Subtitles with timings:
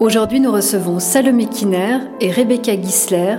[0.00, 3.36] Aujourd'hui, nous recevons Salomé Kiner et Rebecca Gisler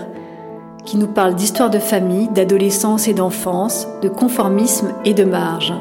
[0.86, 5.74] qui nous parlent d'histoire de famille, d'adolescence et d'enfance, de conformisme et de marge.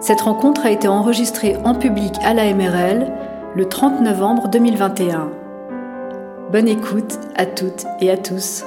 [0.00, 3.12] Cette rencontre a été enregistrée en public à la MRL
[3.54, 5.30] le 30 novembre 2021.
[6.50, 8.64] Bonne écoute à toutes et à tous.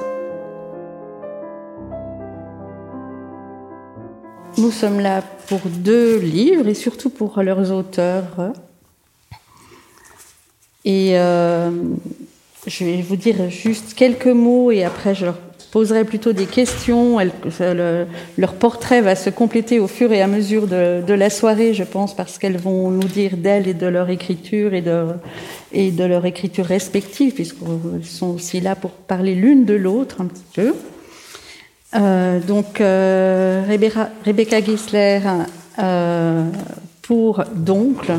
[4.56, 8.52] Nous sommes là pour deux livres et surtout pour leurs auteurs.
[10.86, 11.70] Et euh,
[12.66, 15.36] je vais vous dire juste quelques mots et après je leur
[15.72, 17.18] poserai plutôt des questions.
[18.38, 22.16] leur portrait va se compléter au fur et à mesure de, la soirée, je pense,
[22.16, 27.34] parce qu'elles vont nous dire d'elles et de leur écriture et de, leur écriture respective,
[27.34, 30.74] puisqu'elles sont aussi là pour parler l'une de l'autre un petit peu.
[31.94, 33.62] Euh, donc, euh,
[34.24, 35.20] Rebecca Gisler
[35.78, 36.44] euh,
[37.02, 38.14] pour D'oncle,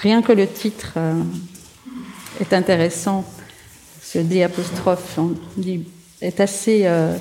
[0.00, 0.98] rien que le titre
[2.40, 3.24] est intéressant
[4.14, 5.18] ce D apostrophe
[6.20, 7.16] est assez euh,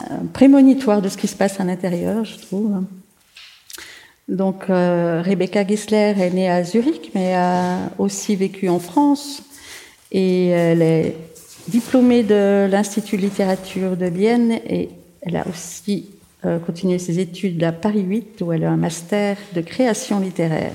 [0.00, 2.82] euh, prémonitoire de ce qui se passe à l'intérieur, je trouve.
[4.26, 9.42] Donc, euh, Rebecca Gisler est née à Zurich, mais a aussi vécu en France.
[10.10, 11.16] Et elle est
[11.68, 14.88] diplômée de l'Institut de littérature de Vienne et
[15.20, 16.06] elle a aussi
[16.66, 20.72] continué ses études à Paris 8, où elle a un master de création littéraire.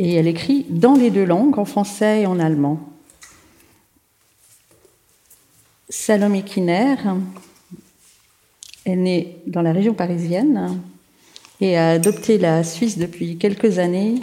[0.00, 2.78] Et elle écrit dans les deux langues, en français et en allemand.
[5.88, 6.94] Salomé Kiner
[8.86, 10.80] est née dans la région parisienne
[11.60, 14.20] et a adopté la Suisse depuis quelques années,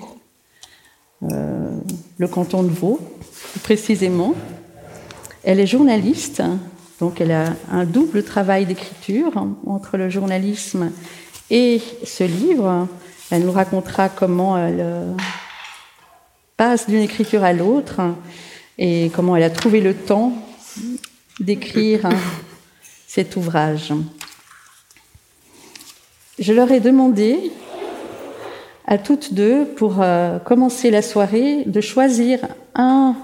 [1.23, 1.77] euh,
[2.19, 3.01] le canton de Vaud,
[3.61, 4.33] précisément.
[5.43, 6.41] Elle est journaliste,
[7.01, 10.93] donc elle a un double travail d'écriture entre le journalisme
[11.49, 12.87] et ce livre.
[13.29, 15.13] Elle nous racontera comment elle euh,
[16.57, 18.01] passe d'une écriture à l'autre
[18.77, 20.33] et comment elle a trouvé le temps
[21.39, 22.09] d'écrire
[23.07, 23.93] cet ouvrage.
[26.39, 27.51] Je leur ai demandé
[28.87, 32.39] à toutes deux, pour euh, commencer la soirée, de choisir
[32.75, 33.15] un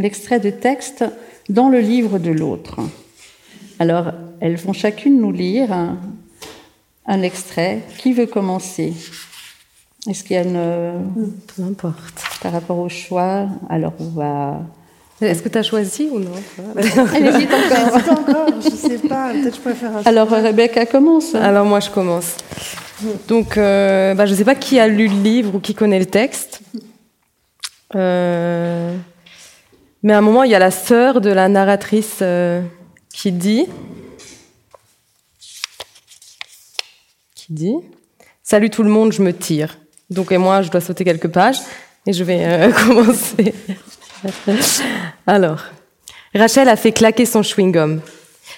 [0.00, 1.04] extrait de texte
[1.50, 2.80] dans le livre de l'autre.
[3.78, 5.98] Alors, elles vont chacune nous lire un,
[7.06, 7.82] un extrait.
[7.98, 8.94] Qui veut commencer?
[10.08, 11.34] Est-ce qu'il y a une.
[11.54, 12.22] Peu importe.
[12.42, 14.60] Par rapport au choix, alors on va.
[15.20, 16.32] Est-ce que tu as choisi ou non?
[17.14, 17.96] Elle hésite encore.
[17.96, 19.32] hésite encore, je ne sais pas.
[19.32, 21.34] Peut-être je préfère un Alors Rebecca commence.
[21.34, 22.36] Alors moi je commence.
[23.28, 25.98] Donc euh, bah, je ne sais pas qui a lu le livre ou qui connaît
[25.98, 26.62] le texte.
[27.94, 28.96] Euh,
[30.02, 32.62] mais à un moment, il y a la sœur de la narratrice euh,
[33.12, 33.66] qui dit.
[37.36, 37.76] Qui dit
[38.42, 39.78] Salut tout le monde, je me tire.
[40.12, 41.58] Donc, et moi, je dois sauter quelques pages
[42.06, 43.54] et je vais euh, commencer.
[45.26, 45.64] Alors,
[46.34, 48.00] Rachel a fait claquer son chewing-gum.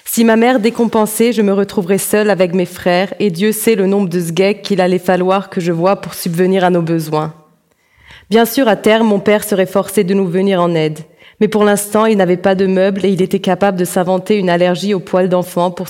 [0.03, 3.87] Si ma mère décompensait, je me retrouverais seule avec mes frères et Dieu sait le
[3.87, 7.33] nombre de sgeeks qu'il allait falloir que je voie pour subvenir à nos besoins.
[8.29, 10.99] Bien sûr, à terme, mon père serait forcé de nous venir en aide.
[11.39, 14.49] Mais pour l'instant, il n'avait pas de meubles et il était capable de s'inventer une
[14.49, 15.87] allergie aux poils d'enfant pour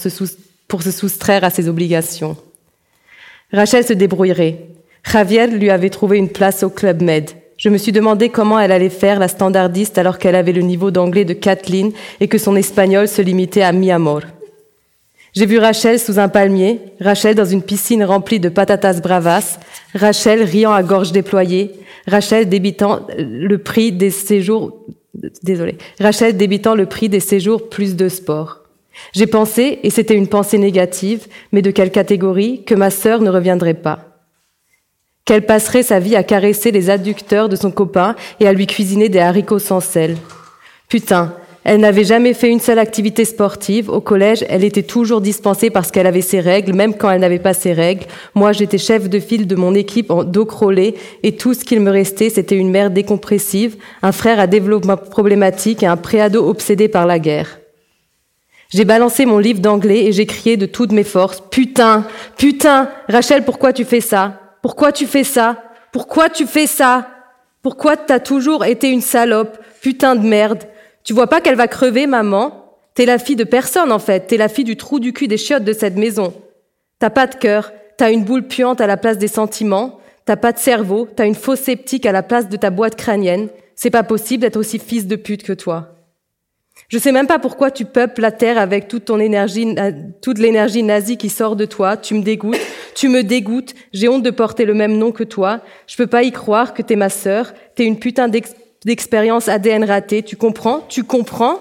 [0.68, 2.36] pour se soustraire à ses obligations.
[3.54, 4.58] Rachel se débrouillerait.
[5.10, 7.30] Javier lui avait trouvé une place au Club Med.
[7.58, 10.92] Je me suis demandé comment elle allait faire la standardiste alors qu'elle avait le niveau
[10.92, 14.24] d'anglais de Kathleen et que son espagnol se limitait à mi amor.
[15.34, 19.58] J'ai vu Rachel sous un palmier, Rachel dans une piscine remplie de patatas bravas,
[19.94, 21.72] Rachel riant à gorge déployée,
[22.08, 24.78] Rachel débitant le prix des séjours,
[25.44, 28.64] désolé, Rachel débitant le prix des séjours plus de sport.
[29.14, 33.30] J'ai pensé, et c'était une pensée négative, mais de quelle catégorie, que ma sœur ne
[33.30, 34.15] reviendrait pas
[35.26, 39.10] qu'elle passerait sa vie à caresser les adducteurs de son copain et à lui cuisiner
[39.10, 40.18] des haricots sans sel.
[40.88, 41.34] Putain,
[41.68, 43.90] elle n'avait jamais fait une seule activité sportive.
[43.90, 47.40] Au collège, elle était toujours dispensée parce qu'elle avait ses règles, même quand elle n'avait
[47.40, 48.06] pas ses règles.
[48.36, 50.94] Moi, j'étais chef de file de mon équipe en dos crawlé
[51.24, 55.82] et tout ce qu'il me restait, c'était une mère décompressive, un frère à développement problématique
[55.82, 57.58] et un préado obsédé par la guerre.
[58.70, 62.06] J'ai balancé mon livre d'anglais et j'ai crié de toutes mes forces, putain,
[62.38, 64.45] putain, Rachel, pourquoi tu fais ça?
[64.66, 65.62] Pourquoi tu fais ça?
[65.92, 67.08] Pourquoi tu fais ça?
[67.62, 70.64] Pourquoi t'as toujours été une salope Putain de merde?
[71.04, 72.74] Tu vois pas qu'elle va crever, maman?
[72.96, 74.26] T'es la fille de personne, en fait.
[74.26, 76.34] T'es la fille du trou du cul des chiottes de cette maison.
[76.98, 77.74] T'as pas de cœur.
[77.98, 80.00] T'as une boule puante à la place des sentiments.
[80.26, 81.08] T'as pas de cerveau.
[81.16, 83.50] T'as une fausse sceptique à la place de ta boîte crânienne.
[83.76, 85.95] C'est pas possible d'être aussi fils de pute que toi.
[86.88, 89.76] Je sais même pas pourquoi tu peuples la terre avec toute ton énergie,
[90.22, 91.98] toute l'énergie nazie qui sort de toi.
[91.98, 92.60] Tu me dégoûtes,
[92.94, 93.74] tu me dégoûtes.
[93.92, 95.62] J'ai honte de porter le même nom que toi.
[95.88, 97.54] Je peux pas y croire que t'es ma sœur.
[97.76, 100.22] T'es une putain d'expérience ADN ratée.
[100.22, 100.82] Tu comprends?
[100.88, 101.60] Tu comprends?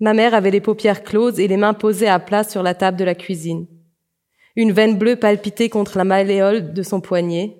[0.00, 2.98] Ma mère avait les paupières closes et les mains posées à plat sur la table
[2.98, 3.66] de la cuisine.
[4.54, 7.56] Une veine bleue palpitait contre la malléole de son poignet.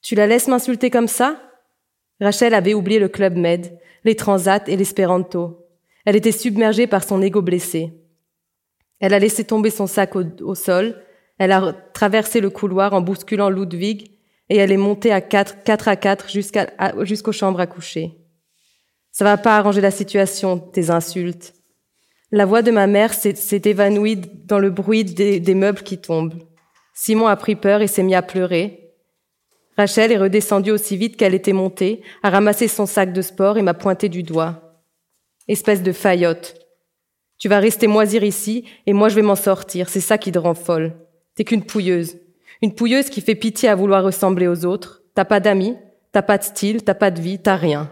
[0.00, 1.40] Tu la laisses m'insulter comme ça?
[2.20, 5.66] Rachel avait oublié le club med les transats et l'espéranto.
[6.04, 7.92] Elle était submergée par son ego blessé.
[9.00, 10.96] Elle a laissé tomber son sac au, sol,
[11.38, 14.12] elle a traversé le couloir en bousculant Ludwig,
[14.48, 18.18] et elle est montée à quatre, quatre à quatre jusqu'aux chambres à coucher.
[19.10, 21.54] Ça va pas arranger la situation, tes insultes.
[22.30, 26.42] La voix de ma mère s'est évanouie dans le bruit des meubles qui tombent.
[26.94, 28.81] Simon a pris peur et s'est mis à pleurer.
[29.76, 33.62] Rachel est redescendue aussi vite qu'elle était montée, a ramassé son sac de sport et
[33.62, 34.82] m'a pointé du doigt.
[35.48, 36.54] Espèce de faillotte.
[37.38, 40.38] Tu vas rester moisir ici et moi je vais m'en sortir, c'est ça qui te
[40.38, 40.94] rend folle.
[41.34, 42.18] T'es qu'une pouilleuse.
[42.60, 45.02] Une pouilleuse qui fait pitié à vouloir ressembler aux autres.
[45.14, 45.76] T'as pas d'amis,
[46.12, 47.90] t'as pas de style, t'as pas de vie, t'as rien.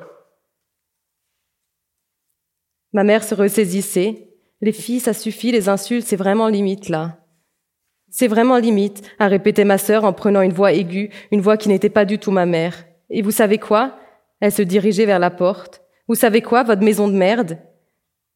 [2.93, 4.29] Ma mère se ressaisissait.
[4.61, 7.20] Les filles, ça suffit, les insultes, c'est vraiment limite là.
[8.11, 11.69] C'est vraiment limite, a répété ma sœur en prenant une voix aiguë, une voix qui
[11.69, 12.85] n'était pas du tout ma mère.
[13.09, 13.97] Et vous savez quoi?
[14.41, 15.83] Elle se dirigeait vers la porte.
[16.09, 17.59] Vous savez quoi, votre maison de merde?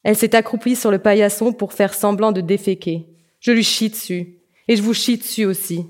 [0.05, 3.09] Elle s'est accroupie sur le paillasson pour faire semblant de déféquer.
[3.41, 4.39] Je lui chie dessus.
[4.69, 5.87] Et je vous chie dessus aussi.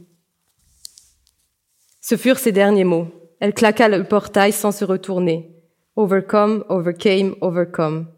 [2.01, 3.09] Ce furent ses derniers mots.
[3.41, 5.51] Elle claqua le portail sans se retourner.
[5.97, 8.09] Overcome, overcame, overcome.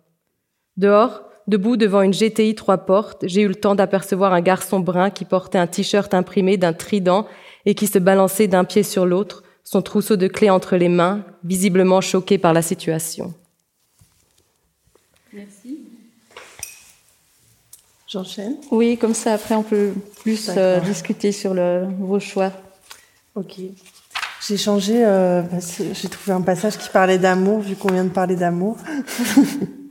[0.77, 5.10] Dehors, Debout devant une GTI trois portes, j'ai eu le temps d'apercevoir un garçon brun
[5.10, 7.26] qui portait un t-shirt imprimé d'un trident
[7.66, 11.25] et qui se balançait d'un pied sur l'autre, son trousseau de clés entre les mains,
[11.44, 13.32] visiblement choqué par la situation.
[15.32, 15.78] Merci.
[18.08, 22.50] J'enchaîne Oui, comme ça, après, on peut plus euh, discuter sur le, vos choix.
[23.37, 23.56] Ok.
[24.48, 25.43] J'ai changé, euh,
[25.93, 28.76] j'ai trouvé un passage qui parlait d'amour, vu qu'on vient de parler d'amour.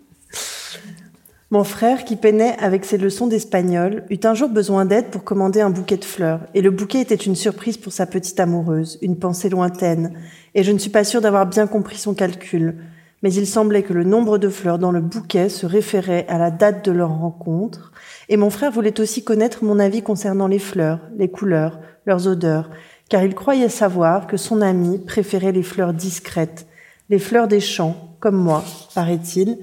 [1.51, 5.61] Mon frère, qui peinait avec ses leçons d'espagnol, eut un jour besoin d'aide pour commander
[5.61, 9.19] un bouquet de fleurs, et le bouquet était une surprise pour sa petite amoureuse, une
[9.19, 10.13] pensée lointaine,
[10.55, 12.77] et je ne suis pas sûre d'avoir bien compris son calcul,
[13.21, 16.49] mais il semblait que le nombre de fleurs dans le bouquet se référait à la
[16.49, 17.91] date de leur rencontre,
[18.27, 22.71] et mon frère voulait aussi connaître mon avis concernant les fleurs, les couleurs, leurs odeurs,
[23.07, 26.65] car il croyait savoir que son ami préférait les fleurs discrètes,
[27.09, 28.63] les fleurs des champs, comme moi,
[28.95, 29.59] paraît-il,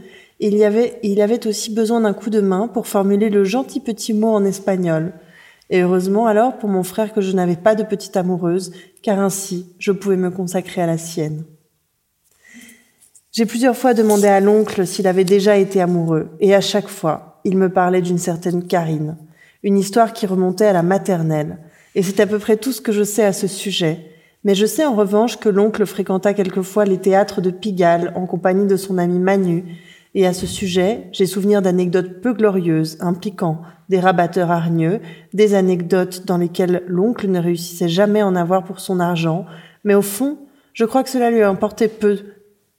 [0.47, 3.81] il y avait, il avait aussi besoin d'un coup de main pour formuler le gentil
[3.81, 5.13] petit mot en espagnol.
[5.71, 8.73] Et heureusement alors pour mon frère que je n'avais pas de petite amoureuse,
[9.03, 11.45] car ainsi je pouvais me consacrer à la sienne.
[13.31, 17.41] J'ai plusieurs fois demandé à l'oncle s'il avait déjà été amoureux, et à chaque fois,
[17.45, 19.17] il me parlait d'une certaine Karine,
[19.63, 21.59] une histoire qui remontait à la maternelle,
[21.95, 24.09] et c'est à peu près tout ce que je sais à ce sujet.
[24.45, 28.67] Mais je sais en revanche que l'oncle fréquenta quelquefois les théâtres de Pigalle en compagnie
[28.67, 29.65] de son ami Manu,
[30.15, 35.01] et à ce sujet, j'ai souvenir d'anecdotes peu glorieuses impliquant des rabatteurs hargneux,
[35.33, 39.47] des anecdotes dans lesquelles l'oncle ne réussissait jamais à en avoir pour son argent,
[39.85, 40.39] mais au fond,
[40.75, 42.21] je crois que cela lui importait peu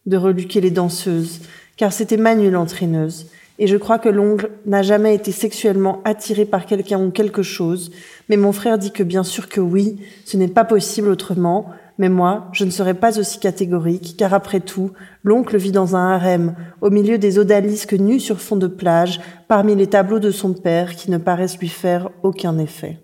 [0.05, 1.41] de reluquer les danseuses,
[1.77, 3.27] car c'était Manu l'entraîneuse,
[3.59, 7.91] et je crois que l'oncle n'a jamais été sexuellement attiré par quelqu'un ou quelque chose,
[8.29, 12.09] mais mon frère dit que bien sûr que oui, ce n'est pas possible autrement, mais
[12.09, 14.91] moi, je ne serai pas aussi catégorique, car après tout,
[15.23, 19.75] l'oncle vit dans un harem, au milieu des odalisques nus sur fond de plage, parmi
[19.75, 22.99] les tableaux de son père qui ne paraissent lui faire aucun effet.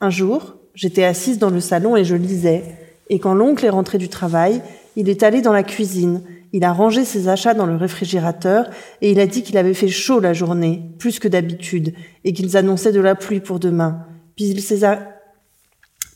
[0.00, 2.62] Un jour, j'étais assise dans le salon et je lisais,
[3.10, 4.62] et quand l'oncle est rentré du travail,
[4.96, 8.70] il est allé dans la cuisine, il a rangé ses achats dans le réfrigérateur
[9.00, 12.56] et il a dit qu'il avait fait chaud la journée, plus que d'habitude, et qu'ils
[12.56, 14.06] annonçaient de la pluie pour demain.
[14.36, 14.84] Puis il s'est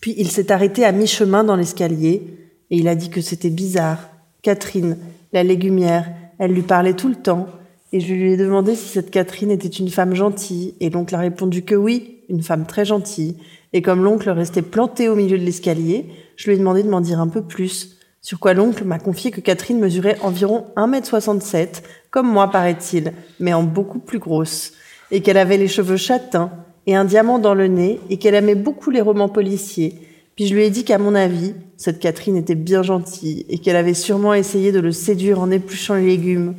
[0.00, 2.23] puis il s'est arrêté à mi-chemin dans l'escalier
[2.71, 4.09] et il a dit que c'était bizarre.
[4.43, 4.99] Catherine,
[5.33, 7.49] la légumière, elle lui parlait tout le temps
[7.93, 11.19] et je lui ai demandé si cette Catherine était une femme gentille et l'oncle a
[11.19, 13.37] répondu que oui, une femme très gentille.
[13.73, 17.00] Et comme l'oncle restait planté au milieu de l'escalier, je lui ai demandé de m'en
[17.00, 17.97] dire un peu plus.
[18.21, 23.62] Sur quoi l'oncle m'a confié que Catherine mesurait environ 1m67, comme moi paraît-il, mais en
[23.62, 24.73] beaucoup plus grosse,
[25.11, 26.50] et qu'elle avait les cheveux châtains,
[26.88, 29.92] et un diamant dans le nez et qu'elle aimait beaucoup les romans policiers.
[30.35, 33.76] Puis je lui ai dit qu'à mon avis, cette Catherine était bien gentille et qu'elle
[33.76, 36.54] avait sûrement essayé de le séduire en épluchant les légumes.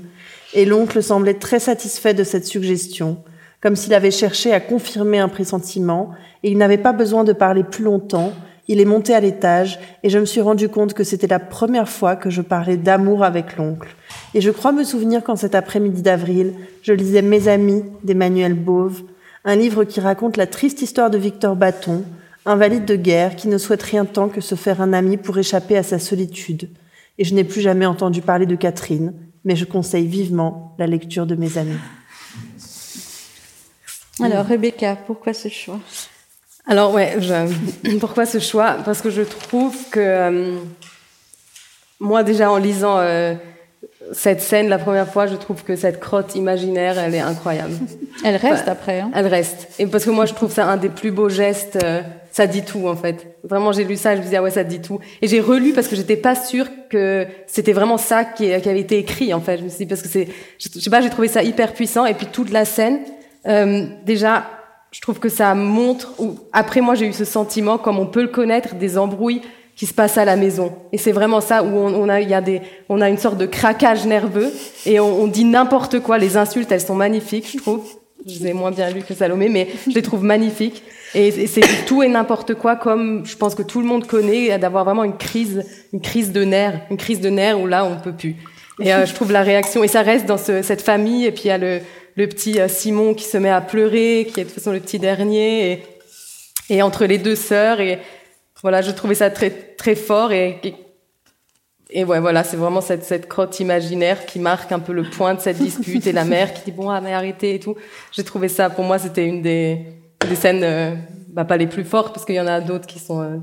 [0.53, 3.17] Et l'oncle semblait très satisfait de cette suggestion,
[3.59, 6.11] comme s'il avait cherché à confirmer un pressentiment,
[6.43, 8.31] et il n'avait pas besoin de parler plus longtemps,
[8.71, 11.89] Il est monté à l'étage et je me suis rendu compte que c'était la première
[11.89, 13.89] fois que je parlais d'amour avec l'oncle.
[14.35, 19.01] Et je crois me souvenir qu'en cet après-midi d'avril, je lisais Mes amis d'Emmanuel Bove,
[19.49, 22.03] un livre qui raconte la triste histoire de Victor Bâton,
[22.45, 25.75] invalide de guerre qui ne souhaite rien tant que se faire un ami pour échapper
[25.75, 26.69] à sa solitude.
[27.17, 29.13] Et je n'ai plus jamais entendu parler de Catherine,
[29.43, 31.79] mais je conseille vivement la lecture de mes amis.
[34.21, 35.79] Alors, Rebecca, pourquoi ce choix?
[36.67, 37.17] Alors, ouais,
[37.99, 38.77] pourquoi ce choix?
[38.85, 40.59] Parce que je trouve que euh,
[41.99, 43.33] moi, déjà en lisant euh,
[44.11, 47.73] cette scène la première fois, je trouve que cette crotte imaginaire, elle est incroyable.
[48.23, 48.99] Elle reste après.
[48.99, 49.67] Hein elle reste.
[49.79, 51.79] Et parce que moi, je trouve ça un des plus beaux gestes.
[51.83, 52.01] Euh,
[52.31, 53.35] ça dit tout en fait.
[53.43, 54.99] Vraiment, j'ai lu ça, je me disais ah ouais, ça dit tout.
[55.21, 58.79] Et j'ai relu parce que j'étais pas sûre que c'était vraiment ça qui, qui, avait
[58.79, 59.57] été écrit en fait.
[59.57, 62.05] Je me suis dit parce que c'est, je sais pas, j'ai trouvé ça hyper puissant.
[62.05, 62.99] Et puis toute la scène,
[63.47, 64.45] euh, déjà,
[64.91, 66.13] je trouve que ça montre.
[66.19, 69.41] Ou après moi, j'ai eu ce sentiment, comme on peut le connaître, des embrouilles
[69.79, 70.73] qui se passent à la maison.
[70.91, 73.37] Et c'est vraiment ça où on, a, il y a des, on a une sorte
[73.37, 74.51] de craquage nerveux
[74.85, 76.17] et on, dit n'importe quoi.
[76.17, 77.87] Les insultes, elles sont magnifiques, je trouve.
[78.27, 80.83] Je les ai moins bien lues que Salomé, mais je les trouve magnifiques.
[81.15, 84.83] Et c'est tout et n'importe quoi, comme je pense que tout le monde connaît, d'avoir
[84.83, 88.11] vraiment une crise, une crise de nerfs, une crise de nerfs où là on peut
[88.11, 88.35] plus.
[88.81, 91.43] Et euh, je trouve la réaction, et ça reste dans ce, cette famille, et puis
[91.45, 91.79] il y a le,
[92.15, 94.79] le petit euh, Simon qui se met à pleurer, qui est de toute façon le
[94.79, 95.83] petit dernier, et,
[96.69, 97.99] et entre les deux sœurs, et
[98.61, 100.59] voilà, je trouvais ça très très fort, et,
[101.89, 105.33] et, ouais, voilà, c'est vraiment cette, cette crotte imaginaire qui marque un peu le point
[105.33, 107.75] de cette dispute, et la mère qui dit bon, ah mais arrêtez et tout.
[108.11, 109.85] J'ai trouvé ça, pour moi, c'était une des
[110.27, 110.95] des scènes, euh,
[111.29, 113.37] bah, pas les plus fortes, parce qu'il y en a d'autres qui sont euh,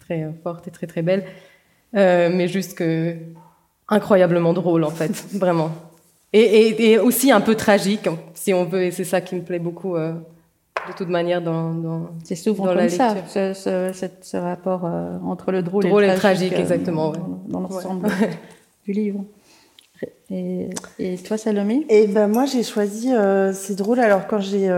[0.00, 1.24] très, très fortes et très très belles,
[1.96, 3.16] euh, mais juste que
[3.88, 5.70] incroyablement drôle en fait, vraiment.
[6.32, 9.42] Et, et, et, aussi un peu tragique, si on veut, et c'est ça qui me
[9.42, 10.12] plaît beaucoup euh,
[10.90, 14.84] de toute manière dans, dans C'est souvent dans comme la ça, ce, ce, ce, rapport
[14.84, 16.50] euh, entre le drôle, drôle et le tragique.
[16.50, 17.18] tragique exactement, ouais.
[17.18, 18.30] Dans, dans l'ensemble ouais.
[18.84, 19.24] du livre.
[20.30, 21.84] Et, et, toi, Salomé?
[21.88, 23.12] Et ben moi, j'ai choisi.
[23.12, 24.00] Euh, c'est drôle.
[24.00, 24.68] Alors quand j'ai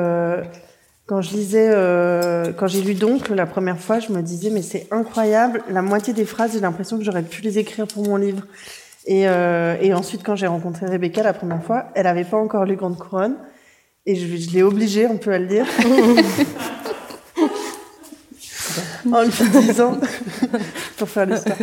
[1.07, 4.62] quand je lisais, euh, quand j'ai lu d'Oncle la première fois, je me disais mais
[4.62, 5.62] c'est incroyable.
[5.69, 8.47] La moitié des phrases, j'ai l'impression que j'aurais pu les écrire pour mon livre.
[9.07, 12.64] Et, euh, et ensuite, quand j'ai rencontré Rebecca la première fois, elle avait pas encore
[12.64, 13.37] lu Grande Couronne,
[14.06, 15.66] et je, je l'ai obligée, on peut le dire,
[19.12, 19.99] en lui disant,
[20.97, 21.56] pour faire l'histoire,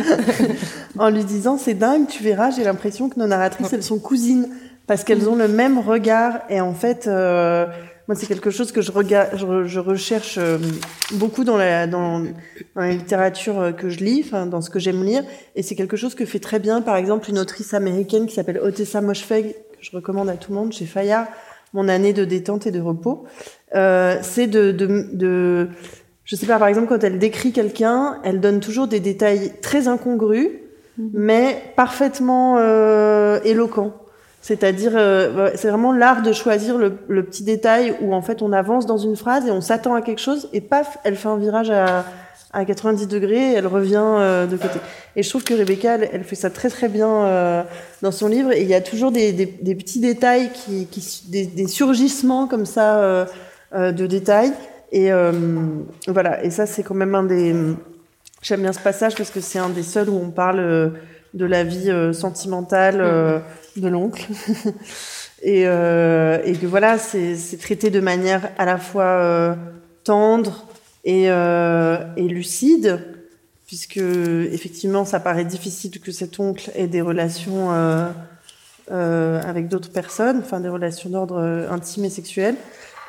[0.98, 4.48] en lui disant c'est dingue, tu verras, j'ai l'impression que nos narratrices elles sont cousines
[4.86, 7.06] parce qu'elles ont le même regard et en fait.
[7.06, 7.66] Euh,
[8.08, 10.58] moi, c'est quelque chose que je, regarde, je, je recherche euh,
[11.12, 12.32] beaucoup dans la, dans, dans
[12.74, 15.22] la littérature euh, que je lis, dans ce que j'aime lire.
[15.54, 18.58] Et c'est quelque chose que fait très bien, par exemple, une autrice américaine qui s'appelle
[18.58, 21.28] Otessa Moshfegh, que je recommande à tout le monde, chez Fayard,
[21.72, 23.24] Mon année de détente et de repos.
[23.74, 25.68] Euh, c'est de, de, de,
[26.24, 29.86] je sais pas, par exemple, quand elle décrit quelqu'un, elle donne toujours des détails très
[29.88, 30.48] incongrus,
[30.98, 31.10] mm-hmm.
[31.12, 33.94] mais parfaitement euh, éloquents.
[34.42, 38.52] C'est-à-dire, euh, c'est vraiment l'art de choisir le, le, petit détail où en fait on
[38.52, 41.36] avance dans une phrase et on s'attend à quelque chose et paf, elle fait un
[41.36, 42.06] virage à,
[42.52, 44.78] à 90 degrés elle revient euh, de côté.
[45.16, 47.62] Et je trouve que Rebecca, elle, fait ça très très bien euh,
[48.02, 50.88] dans son livre et il y a toujours des, petits détails qui,
[51.28, 53.26] des, surgissements comme ça euh,
[53.72, 54.52] de détails
[54.92, 55.10] et
[56.08, 56.44] voilà.
[56.44, 57.54] Et ça c'est quand même un des.
[58.42, 60.92] J'aime bien ce passage parce que c'est un des seuls où on parle
[61.34, 63.42] de la vie sentimentale.
[63.76, 64.26] De l'oncle.
[65.42, 69.56] et, et, que voilà, c'est traité de manière à la fois
[70.02, 70.66] tendre
[71.04, 73.00] et, euh, et, lucide,
[73.66, 78.08] puisque effectivement, ça paraît difficile que cet oncle ait des relations euh,
[78.90, 82.56] euh, avec d'autres personnes, enfin des relations d'ordre intime et sexuel.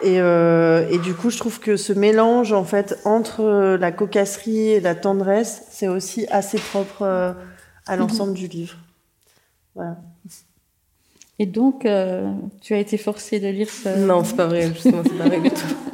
[0.03, 4.79] Et, et, du coup, je trouve que ce mélange en fait entre la cocasserie et
[4.79, 7.03] la tendresse, c'est aussi assez propre
[7.85, 8.77] à l'ensemble du livre.
[9.75, 9.97] Voilà.
[11.41, 12.31] Et donc, euh,
[12.61, 15.41] tu as été forcée de lire ça Non, c'est pas vrai, justement, c'est pas vrai
[15.41, 15.75] du tout.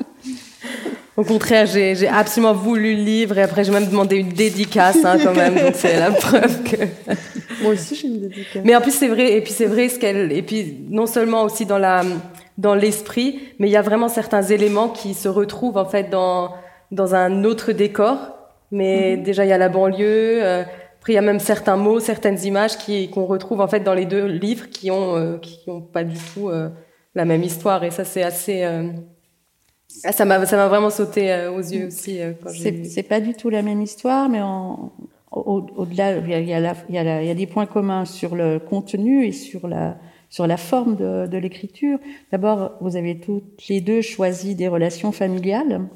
[1.18, 5.18] Au contraire, j'ai absolument voulu le livre et après j'ai même demandé une dédicace hein,
[5.22, 6.76] quand même, donc c'est la preuve que.
[7.64, 8.62] Moi aussi j'ai une dédicace.
[8.64, 11.42] Mais en plus c'est vrai, et puis c'est vrai ce qu'elle, et puis non seulement
[11.42, 12.04] aussi dans la
[12.60, 16.54] dans l'esprit, mais il y a vraiment certains éléments qui se retrouvent en fait dans
[16.92, 18.18] dans un autre décor.
[18.70, 19.24] Mais mm -hmm.
[19.24, 20.44] déjà il y a la banlieue.
[20.44, 20.64] Euh,
[21.00, 23.96] après, il y a même certains mots, certaines images qui qu'on retrouve en fait dans
[24.02, 26.70] les deux livres qui ont euh, qui ont pas du tout euh,
[27.16, 28.58] la même histoire et ça c'est assez
[30.06, 30.12] euh...
[30.12, 33.20] ça m'a ça m'a vraiment sauté euh, aux yeux aussi euh, quand c'est c'est pas
[33.20, 34.92] du tout la même histoire mais en
[35.32, 39.32] au-delà il y a il il il y des points communs sur le contenu et
[39.32, 39.98] sur la
[40.30, 42.00] sur la forme de, de l'écriture.
[42.32, 45.88] D'abord, vous avez toutes les deux choisi des relations familiales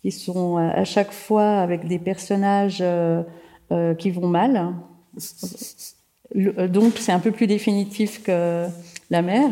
[0.00, 2.82] qui sont à chaque fois avec des personnages
[3.98, 4.74] qui vont mal.
[6.34, 8.66] Donc c'est un peu plus définitif que
[9.14, 9.48] la mère.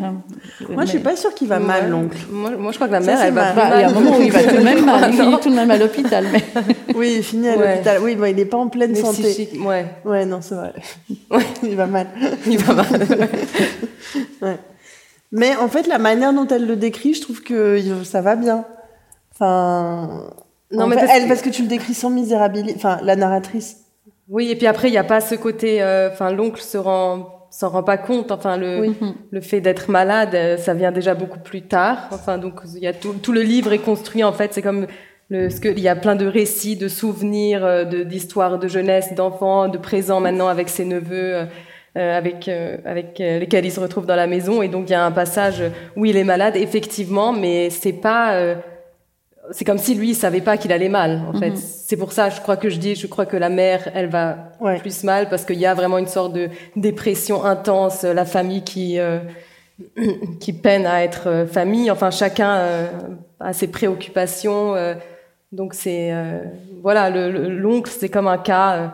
[0.68, 2.16] Moi, je suis pas sûre qu'il va mal, l'oncle.
[2.30, 3.72] Moi, moi, je crois que la mère, elle va mal.
[3.76, 5.10] Il y a un moment où il va tout de même mal.
[5.12, 6.24] Il finit tout de même à l'hôpital.
[6.32, 6.42] Mais...
[6.94, 7.98] Oui, il finit à l'hôpital.
[8.02, 9.22] Oui, bon, il n'est pas en pleine Mais santé.
[9.22, 9.86] psychique, ouais.
[10.04, 10.72] Ouais, non, c'est vrai.
[11.62, 12.06] il va mal.
[12.46, 13.00] Il va mal.
[14.42, 14.58] Ouais.
[15.30, 18.64] Mais en fait, la manière dont elle le décrit, je trouve que ça va bien.
[19.34, 20.24] Enfin.
[20.70, 22.74] Non, en mais fait, parce elle, que- parce que tu le décris sans misérabilité.
[22.76, 23.76] Enfin, la narratrice.
[24.28, 25.82] Oui, et puis après, il n'y a pas ce côté.
[25.82, 28.32] euh, Enfin, l'oncle se rend s'en rend pas compte.
[28.32, 28.96] Enfin, le Oui.
[29.30, 32.08] le fait d'être malade, euh, ça vient déjà beaucoup plus tard.
[32.10, 34.52] Enfin, donc il y a tout, tout le livre est construit en fait.
[34.54, 34.86] C'est comme
[35.28, 38.68] le, ce que il y a plein de récits, de souvenirs, euh, de d'histoires de
[38.68, 41.34] jeunesse, d'enfants, de présents maintenant avec ses neveux.
[41.36, 41.44] euh,
[41.98, 44.92] euh, avec euh, avec euh, lesquels il se retrouve dans la maison et donc il
[44.92, 45.62] y a un passage
[45.94, 48.54] où il est malade effectivement mais c'est pas euh,
[49.50, 51.56] c'est comme si lui il savait pas qu'il allait mal en fait.
[51.56, 54.52] C'est pour ça je crois que je dis je crois que la mère elle va
[54.60, 54.78] Ouais.
[54.78, 58.98] plus mal parce qu'il y a vraiment une sorte de dépression intense la famille qui
[59.00, 59.18] euh,
[60.40, 61.90] qui peine à être euh, famille.
[61.90, 62.86] Enfin chacun euh,
[63.40, 64.94] a ses préoccupations euh,
[65.50, 66.38] donc c'est euh,
[66.82, 68.86] voilà le- le- l'oncle c'est comme un cas euh,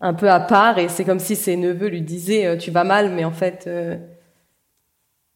[0.00, 2.84] un peu à part et c'est comme si ses neveux lui disaient euh, tu vas
[2.84, 3.94] mal mais en fait euh,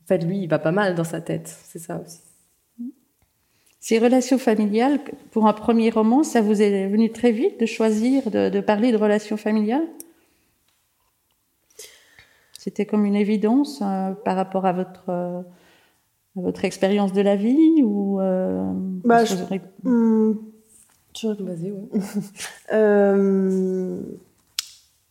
[0.03, 1.55] en fait lui il va pas mal dans sa tête.
[1.65, 2.21] C'est ça aussi
[3.89, 4.99] Ces relations familiales,
[5.31, 8.91] pour un premier roman, ça vous est venu très vite de choisir de, de parler
[8.91, 9.87] de relations familiales?
[12.59, 15.39] C'était comme une évidence euh, par rapport à votre, euh,
[16.37, 18.73] à votre expérience de la vie ou euh,
[19.05, 19.61] Bah, je- tu- ouais.
[22.73, 24.01] Euh,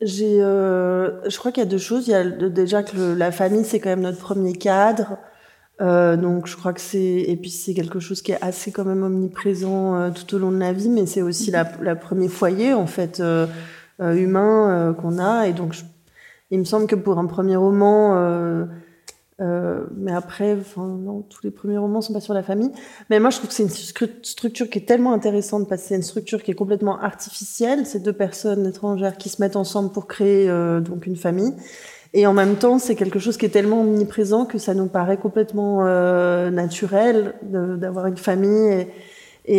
[0.02, 2.10] j'ai, euh, je crois qu'il y a deux choses.
[2.10, 5.18] Il y a déjà que le- la famille, c'est quand même notre premier cadre.
[5.82, 8.86] Euh, donc je crois que c'est et puis c'est quelque chose qui est assez quand
[8.86, 12.30] même omniprésent euh, tout au long de la vie, mais c'est aussi la, la premier
[12.30, 13.46] foyer en fait euh,
[14.00, 15.48] humain qu'on a.
[15.48, 15.76] Et donc
[16.50, 18.16] il me semble que pour un premier roman,
[19.40, 22.72] mais après, enfin non, tous les premiers romans sont pas sur la famille.
[23.10, 25.88] Mais moi, je trouve que c'est une stru- structure qui est tellement intéressante parce que
[25.90, 27.86] c'est une structure qui est complètement artificielle.
[27.86, 30.48] C'est deux personnes étrangères qui se mettent ensemble pour créer
[30.82, 31.54] donc une famille.
[32.18, 35.18] Et en même temps, c'est quelque chose qui est tellement omniprésent que ça nous paraît
[35.18, 38.72] complètement euh, naturel d'avoir une famille.
[38.72, 38.88] Et,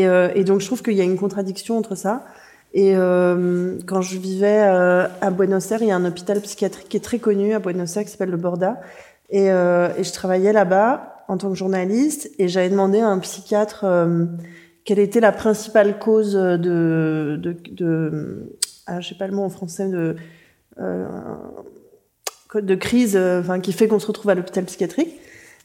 [0.01, 2.25] et, euh, et donc, je trouve qu'il y a une contradiction entre ça.
[2.73, 6.89] Et euh, quand je vivais euh, à Buenos Aires, il y a un hôpital psychiatrique
[6.89, 8.81] qui est très connu à Buenos Aires qui s'appelle le Borda.
[9.29, 13.19] Et, euh, et je travaillais là-bas en tant que journaliste et j'avais demandé à un
[13.19, 14.25] psychiatre euh,
[14.85, 19.51] quelle était la principale cause de, de, de ah, je sais pas le mot en
[19.51, 20.17] français, de,
[20.79, 21.07] euh,
[22.61, 25.21] de crise euh, enfin, qui fait qu'on se retrouve à l'hôpital psychiatrique.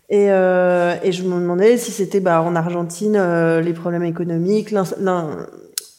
[0.09, 4.71] Et, euh, et je me demandais si c'était bah, en Argentine euh, les problèmes économiques,
[4.71, 5.47] l'ins- l'in-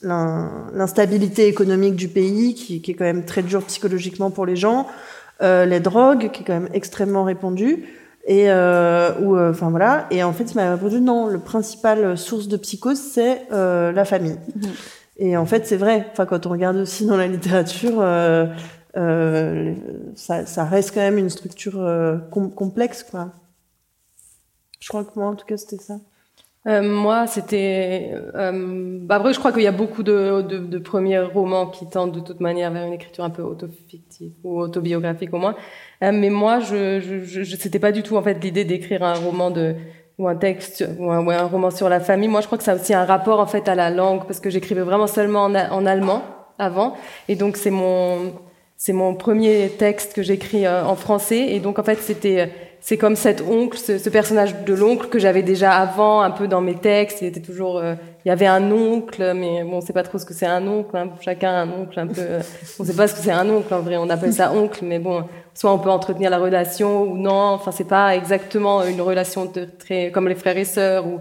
[0.02, 4.57] l'in- l'instabilité économique du pays qui, qui est quand même très dur psychologiquement pour les
[4.57, 4.87] gens,
[5.40, 7.85] euh, les drogues qui est quand même extrêmement répandue
[8.26, 10.07] et ou enfin voilà.
[10.11, 14.37] Et en fait il m'a répondu non le principal source de psychose c'est la famille.
[15.18, 16.07] Et en fait c'est vrai.
[16.12, 18.00] Enfin quand on regarde aussi dans la littérature
[18.96, 19.74] euh,
[20.14, 23.31] ça, reste quand même une structure euh, com- complexe quoi
[24.81, 25.98] je crois que moi en tout cas c'était ça
[26.68, 28.14] Euh, moi, c'était.
[28.35, 32.38] Bah après, je crois qu'il y a beaucoup de, premiers romans qui tendent de toute
[32.40, 35.57] manière vers une écriture un peu autofictive ou autobiographique au moins.
[36.00, 39.74] Mais moi, je, je, c'était pas du tout en fait l'idée d'écrire un roman de
[40.18, 42.28] ou un texte ou un, roman sur la famille.
[42.28, 44.40] Moi, je crois que ça a aussi un rapport en fait à la langue parce
[44.40, 46.22] que j'écrivais vraiment seulement en allemand
[46.59, 46.94] avant,
[47.28, 48.33] et donc c'est mon
[48.85, 52.97] c'est mon premier texte que j'écris euh, en français, et donc en fait c'était c'est
[52.97, 56.75] comme cet oncle, ce, personnage de l'oncle que j'avais déjà avant un peu dans mes
[56.75, 57.23] textes.
[57.23, 60.18] Il était toujours, euh, il y avait un oncle, mais bon, on sait pas trop
[60.18, 60.97] ce que c'est un oncle.
[60.97, 61.11] Hein.
[61.21, 62.21] Chacun un oncle un peu.
[62.21, 62.40] euh,
[62.81, 63.99] on sait pas ce que c'est un oncle en vrai.
[63.99, 65.23] On appelle ça oncle, mais bon,
[65.55, 67.53] soit on peut entretenir la relation ou non.
[67.55, 71.21] Enfin, c'est pas exactement une relation de, très comme les frères et sœurs ou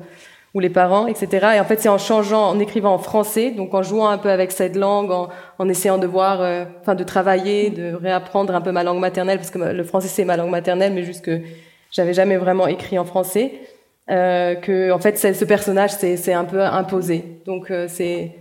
[0.53, 1.47] ou les parents, etc.
[1.55, 4.29] Et en fait, c'est en changeant, en écrivant en français, donc en jouant un peu
[4.29, 8.61] avec cette langue, en, en essayant de voir, euh, enfin, de travailler, de réapprendre un
[8.61, 11.39] peu ma langue maternelle, parce que le français c'est ma langue maternelle, mais juste que
[11.91, 13.53] j'avais jamais vraiment écrit en français,
[14.09, 17.41] euh, que en fait, ce personnage c'est un peu imposé.
[17.45, 18.35] Donc euh, c'est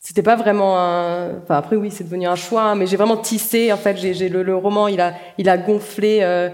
[0.00, 3.16] c'était pas vraiment un enfin après oui c'est devenu un choix hein, mais j'ai vraiment
[3.16, 6.50] tissé en fait j'ai le, le roman il a il a gonflé euh,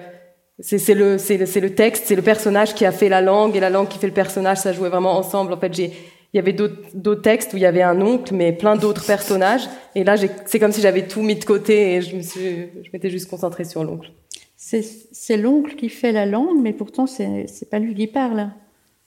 [0.60, 3.56] c'est le c'est le, c'est le texte c'est le personnage qui a fait la langue
[3.56, 5.52] et la langue qui fait le personnage ça jouait vraiment ensemble.
[5.52, 5.92] En fait j'ai
[6.32, 9.04] il y avait d'autres d'autres textes où il y avait un oncle mais plein d'autres
[9.04, 9.68] personnages.
[9.94, 12.68] Et là j'ai c'est comme si j'avais tout mis de côté et je me suis
[12.82, 14.10] je m'étais juste concentrée sur l'oncle.
[14.56, 18.50] C'est c'est l'oncle qui fait la langue, mais pourtant c'est c'est pas lui qui parle.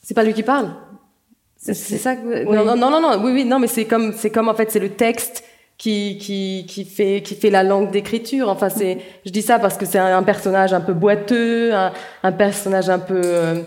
[0.01, 0.69] c'est pas lui qui parle?
[1.71, 2.43] C'est ça que...
[2.43, 4.79] non, non, non, non, oui, oui, non, mais c'est comme, c'est comme en fait, c'est
[4.79, 5.45] le texte
[5.77, 8.49] qui, qui, qui fait, qui fait la langue d'écriture.
[8.49, 11.91] Enfin, c'est, je dis ça parce que c'est un, personnage un peu boiteux, un,
[12.23, 13.61] un personnage un peu euh,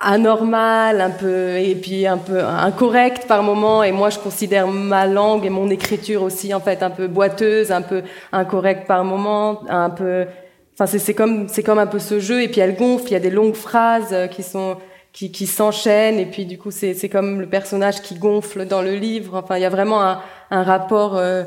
[0.00, 3.82] anormal, un peu, et puis un peu incorrect par moment.
[3.82, 7.72] Et moi, je considère ma langue et mon écriture aussi, en fait, un peu boiteuse,
[7.72, 8.02] un peu
[8.32, 10.26] incorrecte par moment, un peu,
[10.74, 12.42] enfin, c'est comme, c'est comme un peu ce jeu.
[12.42, 14.76] Et puis elle gonfle, il y a des longues phrases qui sont,
[15.12, 18.82] qui, qui s'enchaînent et puis du coup c'est c'est comme le personnage qui gonfle dans
[18.82, 19.36] le livre.
[19.36, 21.44] Enfin il y a vraiment un, un rapport euh,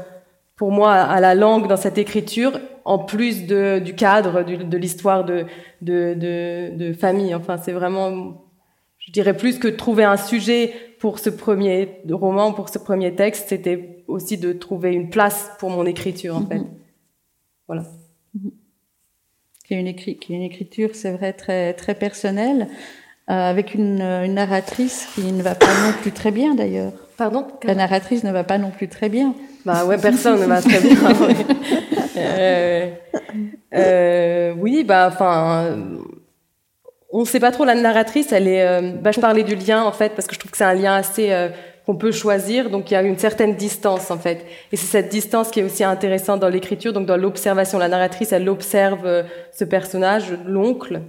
[0.56, 5.24] pour moi à la langue dans cette écriture en plus de du cadre de l'histoire
[5.24, 5.46] de,
[5.82, 7.34] de de, de famille.
[7.36, 8.46] Enfin c'est vraiment
[8.98, 13.50] je dirais plus que trouver un sujet pour ce premier roman pour ce premier texte
[13.50, 16.48] c'était aussi de trouver une place pour mon écriture en mm-hmm.
[16.48, 16.62] fait.
[17.68, 17.84] Voilà.
[18.38, 18.52] Mm-hmm.
[19.66, 22.68] qui est une est une écriture c'est vrai très très personnelle
[23.28, 26.92] avec une, une, narratrice qui ne va pas non plus très bien d'ailleurs.
[27.18, 29.34] Pardon La narratrice ne va pas non plus très bien.
[29.66, 30.98] Bah ouais, personne ne va très bien.
[32.18, 32.90] euh,
[33.74, 35.78] euh, oui, bah enfin,
[37.12, 38.32] on ne sait pas trop la narratrice.
[38.32, 38.66] Elle est.
[38.66, 40.74] Euh, bah, je parlais du lien en fait parce que je trouve que c'est un
[40.74, 41.50] lien assez euh,
[41.86, 42.70] qu'on peut choisir.
[42.70, 45.64] Donc il y a une certaine distance en fait, et c'est cette distance qui est
[45.64, 46.94] aussi intéressante dans l'écriture.
[46.94, 51.02] Donc dans l'observation, la narratrice, elle observe ce personnage, l'oncle,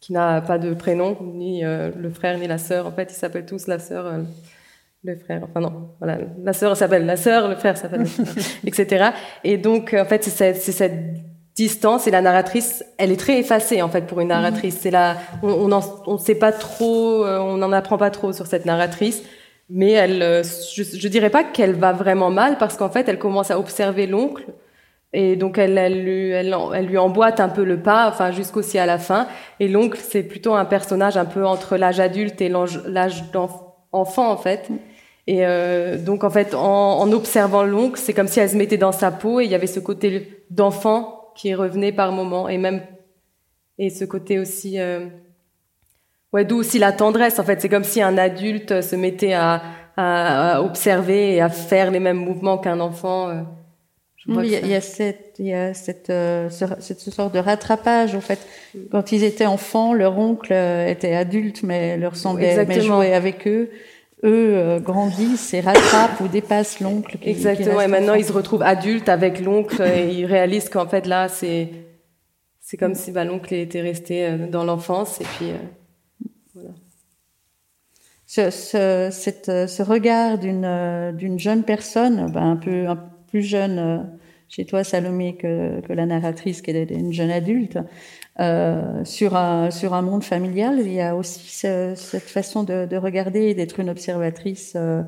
[0.00, 2.86] qui n'a pas de prénom, ni euh, le frère ni la sœur.
[2.86, 4.22] En fait, ils s'appellent tous la sœur, euh,
[5.04, 5.42] le frère.
[5.44, 8.06] Enfin non, voilà, la sœur s'appelle la sœur, le frère s'appelle,
[8.66, 9.10] etc.
[9.44, 11.14] Et donc, en fait, c'est cette, cette,
[11.54, 14.76] distance et la narratrice, elle est très effacée en fait pour une narratrice.
[14.78, 18.46] C'est là, on on, on sait pas trop, euh, on n'en apprend pas trop sur
[18.46, 19.22] cette narratrice.
[19.70, 23.50] Mais elle, je, je dirais pas qu'elle va vraiment mal parce qu'en fait, elle commence
[23.50, 24.44] à observer l'oncle
[25.18, 28.98] et donc elle, lui, elle, elle, emboîte un peu le pas, enfin jusqu'aussi à la
[28.98, 29.26] fin.
[29.60, 34.36] Et l'oncle, c'est plutôt un personnage un peu entre l'âge adulte et l'âge d'enfant en
[34.36, 34.68] fait.
[35.26, 38.92] Et euh, donc en fait, en, observant l'oncle, c'est comme si elle se mettait dans
[38.92, 42.82] sa peau et il y avait ce côté d'enfant qui revenait par moment et même
[43.78, 45.06] et ce côté aussi euh,
[46.34, 47.62] ouais d'où aussi la tendresse en fait.
[47.62, 49.62] C'est comme si un adulte se mettait à,
[49.96, 53.30] à, observer et à faire les mêmes mouvements qu'un enfant.
[53.30, 53.40] Euh,
[54.28, 58.40] il y, a, cette, il y a cette, euh, cette, sorte de rattrapage en fait.
[58.90, 63.46] Quand ils étaient enfants, leur oncle euh, était adulte, mais leur semblait mais jouer avec
[63.46, 63.70] eux.
[64.24, 67.18] Eux euh, grandissent et rattrapent ou dépassent l'oncle.
[67.22, 67.80] Exactement.
[67.80, 71.68] et maintenant, ils se retrouvent adultes avec l'oncle et ils réalisent qu'en fait là, c'est
[72.60, 75.52] c'est comme si bah, l'oncle était resté dans l'enfance et puis
[76.54, 76.70] voilà.
[78.28, 83.78] Ce, ce, cette, ce regard d'une d'une jeune personne, ben, un peu un, plus jeune
[83.78, 83.98] euh,
[84.48, 87.78] chez toi, Salomé, que, que la narratrice, qui est une jeune adulte,
[88.38, 92.96] euh, sur, un, sur un monde familial, il y a aussi cette façon de, de
[92.96, 95.02] regarder et d'être une observatrice euh,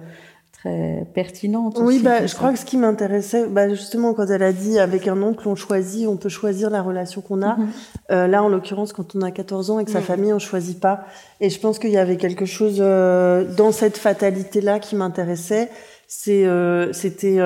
[0.58, 1.78] très pertinente.
[1.80, 5.06] Oui, bah, je crois que ce qui m'intéressait, bah, justement, quand elle a dit avec
[5.06, 7.56] un oncle, on choisit, on peut choisir la relation qu'on a.
[7.56, 7.68] Mhm.
[8.10, 11.04] euh, là, en l'occurrence, quand on a 14 ans avec sa famille, on choisit pas.
[11.40, 15.70] Et je pense qu'il y avait quelque chose euh, dans cette fatalité-là qui m'intéressait.
[16.08, 17.38] C'est, euh, c'était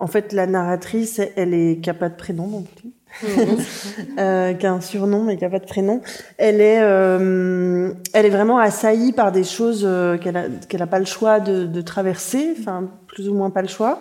[0.00, 3.56] en fait, la narratrice, elle est qui a pas de prénom non plus, mhm.
[4.18, 6.00] euh, qui a un surnom mais qui a pas de prénom.
[6.36, 10.86] Elle est, euh, elle est vraiment assaillie par des choses euh, qu'elle a, qu'elle a
[10.86, 14.00] pas le choix de, de, traverser, enfin plus ou moins pas le choix.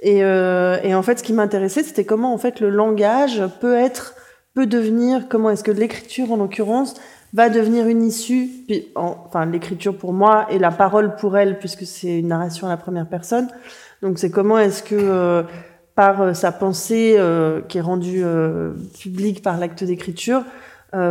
[0.00, 3.74] Et, euh, et en fait, ce qui m'intéressait, c'était comment en fait le langage peut
[3.74, 4.14] être,
[4.54, 6.94] peut devenir, comment est-ce que l'écriture en l'occurrence
[7.32, 11.84] va devenir une issue, puis enfin l'écriture pour moi et la parole pour elle, puisque
[11.84, 13.48] c'est une narration à la première personne.
[14.02, 15.42] Donc c'est comment est-ce que euh,
[15.94, 18.24] par euh, sa pensée euh, qui est rendue
[19.00, 20.42] publique par l'acte d'écriture,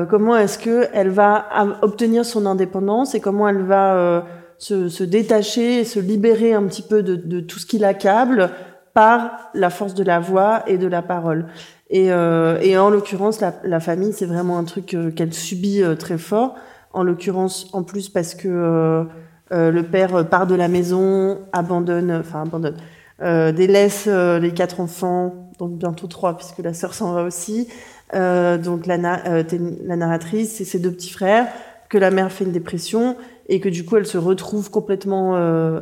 [0.10, 1.46] comment est-ce que elle va
[1.82, 4.24] obtenir son indépendance et comment elle va
[4.58, 8.50] se, se, détacher et se libérer un petit peu de, de tout ce qui l'accable
[8.93, 11.48] par la force de la voix et de la parole.
[11.89, 16.56] Et, et en l'occurrence, la, la famille, c'est vraiment un truc qu'elle subit très fort.
[16.93, 19.06] En l'occurrence, en plus parce que
[19.54, 22.78] euh, le père part de la maison, abandonne, enfin abandonne,
[23.22, 27.68] euh, délaisse euh, les quatre enfants, donc bientôt trois puisque la sœur s'en va aussi.
[28.16, 31.48] Euh, donc la, la narratrice et ses deux petits frères,
[31.89, 33.16] que la mère fait une dépression
[33.48, 35.36] et que du coup elle se retrouve complètement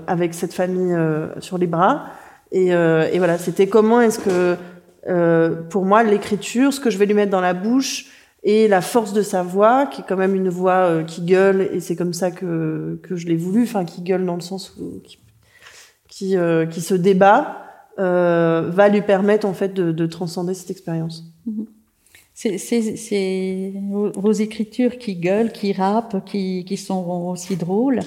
[0.08, 0.96] avec cette famille
[1.40, 2.06] sur les bras.
[2.52, 4.56] Et, et voilà, c'était comment est-ce que
[5.70, 8.08] pour moi l'écriture, ce que je vais lui mettre dans la bouche,
[8.44, 11.70] et la force de sa voix, qui est quand même une voix euh, qui gueule,
[11.74, 14.76] et c'est comme ça que, que je l'ai voulu, enfin qui gueule dans le sens
[14.80, 15.20] où, qui,
[16.08, 17.58] qui, euh, qui se débat,
[18.00, 21.24] euh, va lui permettre en fait de, de transcender cette expérience.
[21.48, 21.66] Mm-hmm.
[22.34, 23.74] C'est
[24.16, 28.00] vos écritures qui gueulent, qui rappent, qui, qui sont aussi drôles.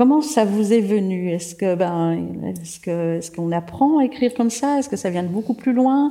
[0.00, 1.30] comment ça vous est venu?
[1.30, 4.78] Est-ce que ben, est-ce que est-ce qu'on apprend à écrire comme ça?
[4.78, 6.10] Est-ce que ça vient de beaucoup plus loin?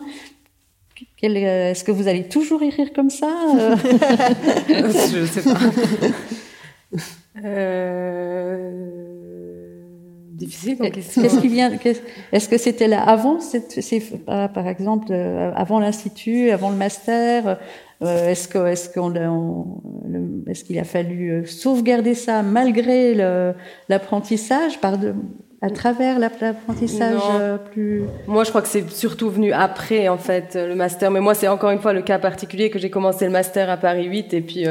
[1.21, 3.27] Est-ce que vous allez toujours écrire comme ça
[4.69, 5.59] Je sais pas.
[7.45, 9.09] euh...
[10.39, 11.21] Difficile question.
[11.21, 11.71] Qu'est-ce qui vient
[12.31, 13.39] Est-ce que c'était là avant,
[14.25, 17.59] par exemple, euh, avant l'institut, avant le master
[18.01, 19.13] euh, Est-ce que, est-ce qu'on,
[20.47, 23.15] est-ce qu'il a fallu euh, sauvegarder ça malgré
[23.89, 25.13] l'apprentissage, par de,
[25.62, 27.22] à travers l'apprentissage
[27.72, 31.12] plus Moi, je crois que c'est surtout venu après, en fait, le master.
[31.12, 33.78] Mais moi, c'est encore une fois le cas particulier que j'ai commencé le master à
[33.78, 34.65] Paris 8 et puis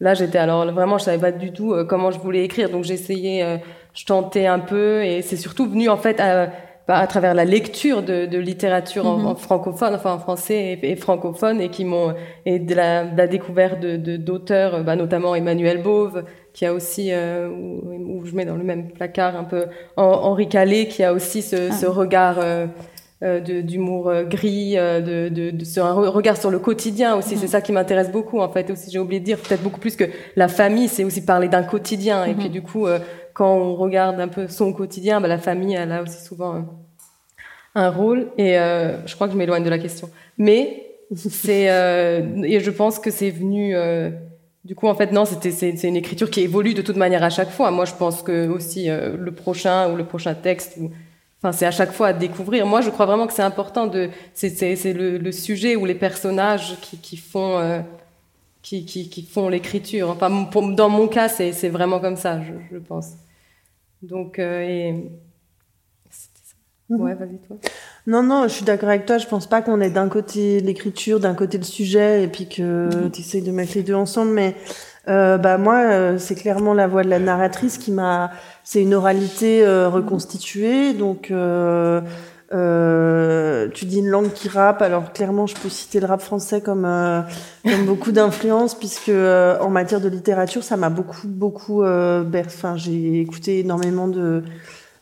[0.00, 3.60] là, j'étais alors vraiment, je savais pas du tout comment je voulais écrire, donc j'essayais
[3.94, 6.50] je tentais un peu et c'est surtout venu en fait à,
[6.86, 9.36] à travers la lecture de, de littérature en, mhm.
[9.36, 13.80] francophone, enfin en français et, francophone, et qui m'ont et de la, de la découverte
[13.80, 18.64] de d'auteurs, bah, notamment Emmanuel Bove, qui a aussi euh, où, je mets dans le
[18.64, 19.66] même placard un peu
[19.96, 21.72] Henri Calais, qui a aussi ce, ah.
[21.72, 22.66] ce regard euh,
[23.22, 27.36] euh d'humour euh, gris, de, de, de, ce regard sur le quotidien aussi.
[27.36, 27.50] C'est mhm.
[27.50, 28.70] ça qui m'intéresse beaucoup en fait.
[28.70, 30.04] Aussi, j'ai oublié de dire peut-être beaucoup plus que
[30.36, 32.26] la famille, c'est aussi parler d'un quotidien.
[32.26, 32.52] Et puis mhm.
[32.52, 32.86] du coup,
[33.34, 36.64] quand on regarde un peu son quotidien, bah, la famille, elle a aussi souvent
[37.74, 38.28] un, rôle.
[38.38, 40.08] Et euh, je crois que je m'éloigne de la question.
[40.38, 43.74] Mais c'est euh, et je pense que c'est venu.
[43.74, 44.10] Euh,
[44.64, 47.28] du coup, en fait, non, c'était c'est, une écriture qui évolue de toute manière à
[47.28, 47.70] chaque fois.
[47.70, 50.78] Moi, je pense que aussi le prochain ou le prochain texte.
[51.42, 52.64] Enfin, c'est à chaque fois à découvrir.
[52.64, 54.08] Moi, je crois vraiment que c'est important de.
[54.32, 57.82] C'est, le, le, sujet ou les personnages qui, qui font
[58.64, 60.08] qui, qui, qui, font l'écriture.
[60.08, 63.10] Enfin, dans mon cas, c'est, vraiment comme ça, je, je pense.
[64.02, 64.92] Donc, euh, et...
[66.88, 67.00] Mhm.
[67.00, 67.56] Ouais, vas-y toi.
[68.06, 69.18] Non, non, je suis d'accord avec toi.
[69.18, 72.86] Je pense pas qu'on est d'un côté l'écriture, d'un côté le sujet, et puis que
[72.86, 73.10] mhm.
[73.10, 74.32] tu essayes de mettre les deux ensemble.
[74.32, 74.56] Mais
[75.08, 78.30] euh, bah moi, euh, c'est clairement la voix de la narratrice qui m'a.
[78.64, 81.30] C'est une oralité euh, reconstituée, donc.
[82.52, 86.20] Euh, euh, tu dis une langue qui rappe, alors clairement je peux citer le rap
[86.20, 87.22] français comme euh,
[87.64, 93.20] comme beaucoup d'influences puisque euh, en matière de littérature ça m'a beaucoup beaucoup enfin j'ai
[93.20, 94.42] écouté énormément de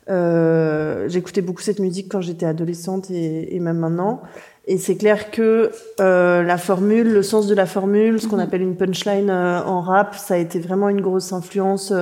[0.09, 4.23] j'ai écouté beaucoup cette musique quand j'étais adolescente et, et, même maintenant.
[4.67, 8.43] Et c'est clair que la formule, le sens de la formule, ce qu'on mhm.
[8.43, 11.93] appelle une punchline en rap, ça a été vraiment une grosse influence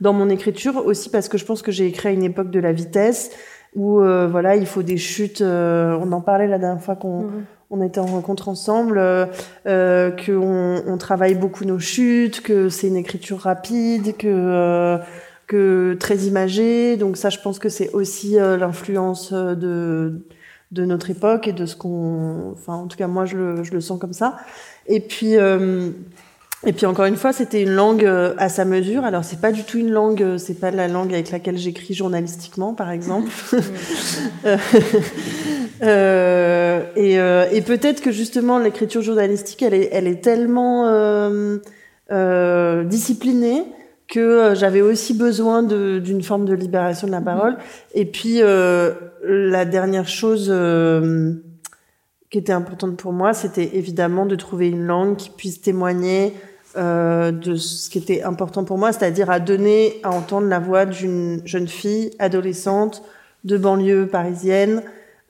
[0.00, 0.84] dans mon écriture.
[0.86, 3.30] Aussi parce que je pense que j'ai écrit à une époque de la vitesse
[3.76, 5.40] où euh, voilà, il faut des chutes.
[5.40, 7.44] Euh, on en parlait la dernière fois qu'on mhm.
[7.70, 9.26] on était en rencontre ensemble, euh,
[9.66, 14.98] euh qu'on on travaille beaucoup nos chutes, que c'est une écriture rapide, que
[15.46, 16.96] que très imagée.
[16.96, 20.26] Donc ça, je pense que c'est aussi l'influence de
[20.72, 23.72] de notre époque et de ce qu'on, enfin en tout cas moi je le, je
[23.72, 24.36] le sens comme ça.
[24.86, 25.36] Et puis
[26.66, 29.06] et puis encore une fois, c'était une langue euh, à sa mesure.
[29.06, 31.94] Alors c'est pas du tout une langue, euh, c'est pas la langue avec laquelle j'écris
[31.94, 33.30] journalistiquement, par exemple.
[35.82, 42.84] euh, et, euh, et peut-être que justement l'écriture journalistique, elle est, elle est tellement euh,
[42.84, 43.64] disciplinée
[44.06, 47.56] que j'avais aussi besoin d'une forme de libération de la parole.
[47.94, 50.52] Et puis la dernière chose
[52.28, 56.34] qui était importante pour moi, c'était évidemment de trouver une langue qui puisse témoigner
[56.76, 60.86] euh, de ce qui était important pour moi, c'est-à-dire à donner à entendre la voix
[60.86, 63.02] d'une jeune fille adolescente
[63.44, 64.82] de banlieue parisienne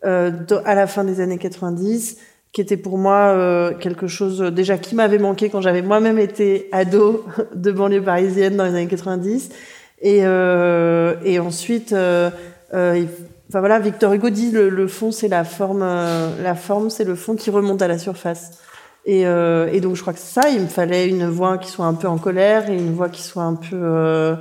[0.04, 0.32] euh,
[0.64, 2.18] à la fin des années 90,
[2.52, 6.68] qui était pour moi euh, quelque chose déjà qui m'avait manqué quand j'avais moi-même été
[6.72, 7.24] ado
[7.54, 9.50] de banlieue parisienne dans les années 90.
[10.02, 12.30] Et, euh, et ensuite, euh,
[12.72, 17.14] enfin voilà, Victor Hugo dit le, le fond c'est la forme, la forme c'est le
[17.14, 18.58] fond qui remonte à la surface.
[19.06, 21.86] Et, euh, et, donc je crois que ça, il me fallait une voix qui soit
[21.86, 24.34] un peu en colère et une voix qui soit un peu, euh,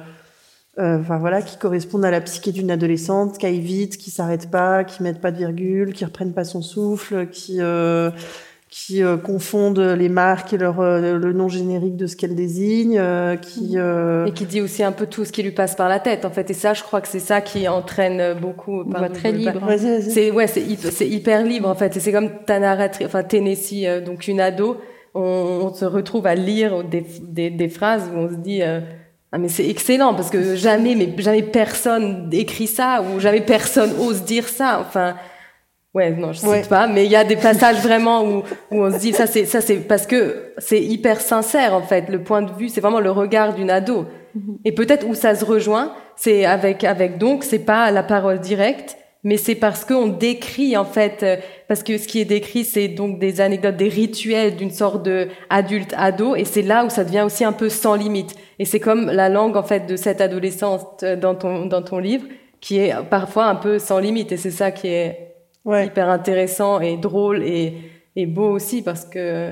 [0.80, 4.52] euh, enfin voilà, qui corresponde à la psyché d'une adolescente, qui aille vite, qui s'arrête
[4.52, 8.12] pas, qui mette pas de virgule, qui reprenne pas son souffle, qui euh,
[8.70, 13.00] qui euh, confondent les marques et leur, euh, le nom générique de ce qu'elles désignent,
[13.00, 16.00] euh, qui et qui dit aussi un peu tout ce qui lui passe par la
[16.00, 16.50] tête en fait.
[16.52, 18.86] Et ça, je crois que c'est ça qui entraîne beaucoup.
[18.86, 19.60] Par, très libre.
[19.78, 22.00] c'est ouais, c'est c'est hyper libre en fait.
[22.00, 24.78] C'est comme ta narratrice, enfin Tennessee, donc une ado.
[25.16, 25.22] On,
[25.64, 29.48] on, se retrouve à lire des, des, des phrases où on se dit ah mais
[29.48, 34.48] c'est excellent parce que jamais mais jamais personne écrit ça ou jamais personne ose dire
[34.48, 34.80] ça.
[34.80, 35.16] Enfin
[35.96, 38.92] Ouais, non, je cite pas, mais il y a des passages vraiment où, où on
[38.92, 42.10] se dit ça c'est ça c'est parce que c'est hyper sincère en fait.
[42.10, 44.06] Le point de vue, c'est vraiment le regard d'une ado.
[44.36, 44.60] Mhm.
[44.66, 48.98] Et peut-être où ça se rejoint, c'est avec avec donc c'est pas la parole directe,
[49.24, 52.88] mais c'est parce qu'on décrit en fait, euh, parce que ce qui est décrit, c'est
[52.88, 57.04] donc des anecdotes, des rituels d'une sorte de adulte ado, et c'est là où ça
[57.04, 58.36] devient aussi un peu sans limite.
[58.60, 61.98] Et c'est comme la langue en fait de cette adolescente euh, dans ton dans ton
[61.98, 62.28] livre,
[62.62, 65.29] qui est parfois un peu sans limite, et c'est ça qui est
[65.74, 67.78] hyper intéressant et drôle et,
[68.16, 69.52] et beau aussi parce que.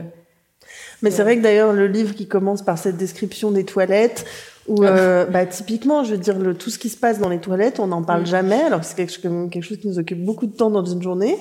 [1.01, 4.25] Mais c'est vrai que d'ailleurs le livre qui commence par cette description des toilettes,
[4.67, 7.39] ou euh, bah, typiquement, je veux dire, le, tout ce qui se passe dans les
[7.39, 8.27] toilettes, on n'en parle mm.
[8.27, 11.01] jamais, alors que c'est quelque, quelque, chose qui nous occupe beaucoup de temps dans une
[11.01, 11.37] journée.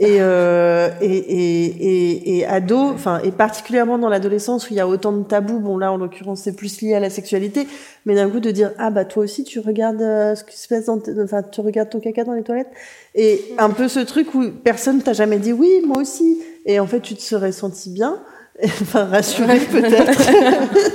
[0.00, 4.86] Et, euh, et, et, et, ado, enfin, et particulièrement dans l'adolescence où il y a
[4.86, 7.66] autant de tabous, bon là en l'occurrence c'est plus lié à la sexualité,
[8.06, 10.68] mais d'un coup de dire ah bah toi aussi tu regardes euh, ce qui se
[10.68, 12.70] passe dans, enfin tu regardes ton caca dans les toilettes,
[13.16, 16.86] et un peu ce truc où personne t'a jamais dit oui moi aussi, et en
[16.86, 18.20] fait tu te serais senti bien,
[18.82, 20.20] enfin rassuré peut-être.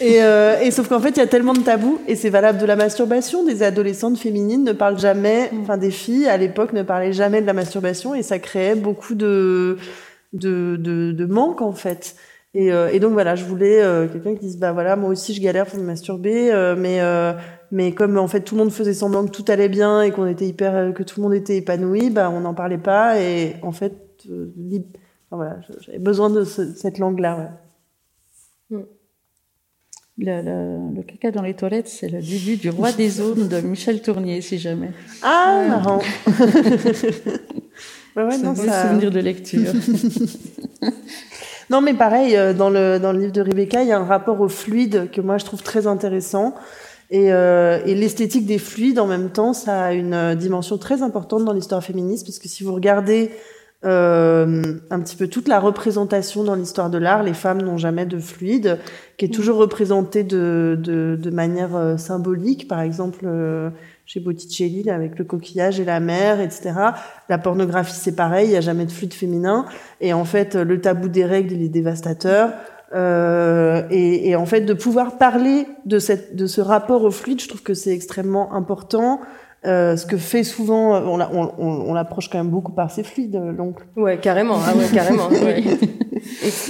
[0.00, 2.58] Et, euh, et, sauf qu'en fait, il y a tellement de tabous, et c'est valable
[2.58, 3.44] de la masturbation.
[3.44, 5.60] Des adolescentes féminines ne parlent jamais, mm.
[5.62, 9.14] enfin des filles à l'époque ne parlaient jamais de la masturbation, et ça créait beaucoup
[9.14, 9.78] de
[10.32, 12.16] de, de, de manque en fait.
[12.54, 15.32] Et, euh, et, donc voilà, je voulais euh, quelqu'un qui dise bah voilà, moi aussi
[15.32, 17.00] je galère pour me masturber, euh, mais
[17.70, 20.26] mais comme en fait tout le monde faisait semblant que tout allait bien et qu'on
[20.26, 23.72] était hyper, que tout le monde était épanoui, bah on n'en parlait pas, et en
[23.72, 23.94] fait,
[25.30, 27.58] voilà, j'avais besoin de cette langue là.
[28.70, 28.78] Ouais.
[28.78, 28.84] Mm.
[30.16, 34.00] Le, le, caca dans les toilettes, c'est le début du Roi des zones de Michel
[34.00, 34.92] Tournier, si jamais.
[35.22, 35.98] Ah, marrant.
[38.16, 38.90] ouais, ouais, non, ça...
[38.90, 39.72] souvenir de lecture.
[41.70, 44.04] non, mais pareil, euh, dans le, dans le livre de Rebecca, il y a un
[44.04, 46.54] rapport au fluide que moi je trouve très intéressant.
[47.10, 51.02] Et, euh, et l'esthétique des fluides, en même temps, ça a une euh, dimension très
[51.02, 53.32] importante dans l'histoire féministe, parce que si vous regardez
[53.84, 57.22] euh, un petit peu toute la représentation dans l'histoire de l'art.
[57.22, 58.78] Les femmes n'ont jamais de fluide,
[59.16, 62.66] qui est toujours représentée de, de, de manière euh, symbolique.
[62.66, 63.70] Par exemple, euh,
[64.06, 66.72] chez Botticelli, avec le coquillage et la mer, etc.
[67.28, 69.66] La pornographie, c'est pareil, il n'y a jamais de fluide féminin.
[70.00, 72.52] Et en fait, le tabou des règles, il est dévastateur.
[72.94, 77.40] Euh, et, et, en fait, de pouvoir parler de, cette, de ce rapport au fluide,
[77.40, 79.20] je trouve que c'est extrêmement important.
[79.66, 83.40] Euh, ce que fait souvent, on, on, on, l'approche quand même beaucoup par ses fluides,
[83.56, 83.86] l'oncle.
[83.96, 85.28] Ouais, carrément, ah ouais, carrément.
[85.30, 85.64] ouais.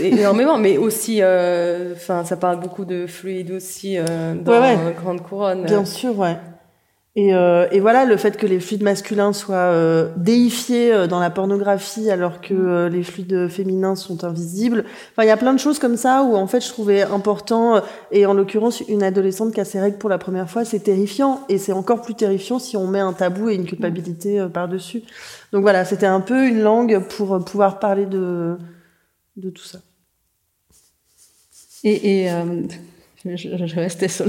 [0.00, 5.22] énormément, mais aussi, euh, enfin, ça parle beaucoup de fluides aussi euh, dans ouais, Grande
[5.22, 5.64] Couronne.
[5.64, 6.36] Bien sûr, ouais.
[7.16, 11.20] Et, euh, et, voilà, le fait que les fluides masculins soient euh, déifiés euh, dans
[11.20, 14.84] la pornographie alors que euh, les fluides féminins sont invisibles.
[15.12, 17.80] Enfin, il y a plein de choses comme ça où en fait je trouvais important,
[18.10, 21.40] et en l'occurrence une adolescente qui a ses règles pour la première fois, c'est terrifiant.
[21.48, 25.04] Et c'est encore plus terrifiant si on met un tabou et une culpabilité par-dessus.
[25.52, 28.56] Donc voilà, c'était un peu une langue pour pouvoir parler de,
[29.36, 29.78] de tout ça.
[31.84, 32.30] Et, et
[33.24, 34.26] je, restais sur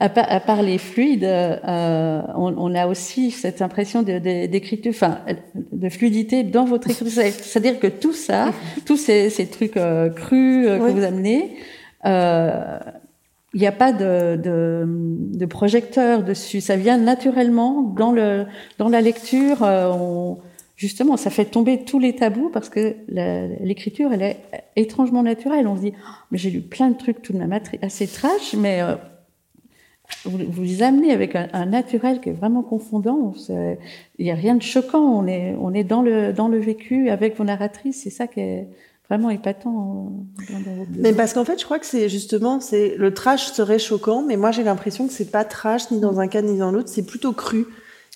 [0.00, 5.20] à, part, les fluides, euh, on, a aussi cette impression d'écriture, enfin,
[5.54, 7.12] de fluidité dans votre écriture.
[7.12, 8.52] C'est-à-dire que tout ça,
[8.84, 11.56] tous ces, trucs euh, crus euh, que vous amenez,
[12.04, 16.60] il n'y a pas de, de, projecteur dessus.
[16.60, 18.46] Ça vient naturellement dans le
[18.78, 19.62] dans la lecture.
[19.62, 20.38] On,
[20.76, 24.40] justement, ça fait tomber tous les tabous parce que l'écriture, elle est
[24.76, 25.66] étrangement naturelle.
[25.66, 28.54] On se dit, oh, mais j'ai lu plein de trucs tout de même assez trash,
[28.54, 28.96] mais euh,
[30.24, 33.32] vous, vous les amenez avec un, naturel qui est vraiment confondant.
[33.48, 35.02] Il n'y a rien de choquant.
[35.02, 38.02] On est, on est dans le, dans le vécu avec vos narratrices.
[38.02, 38.68] C'est ça qui est
[39.08, 40.12] vraiment épatant.
[40.96, 44.36] mais parce qu'en fait, je crois que c'est justement, c'est le trash serait choquant, mais
[44.36, 47.04] moi j'ai l'impression que c'est pas trash ni dans un cas ni dans l'autre, c'est
[47.04, 47.66] plutôt cru.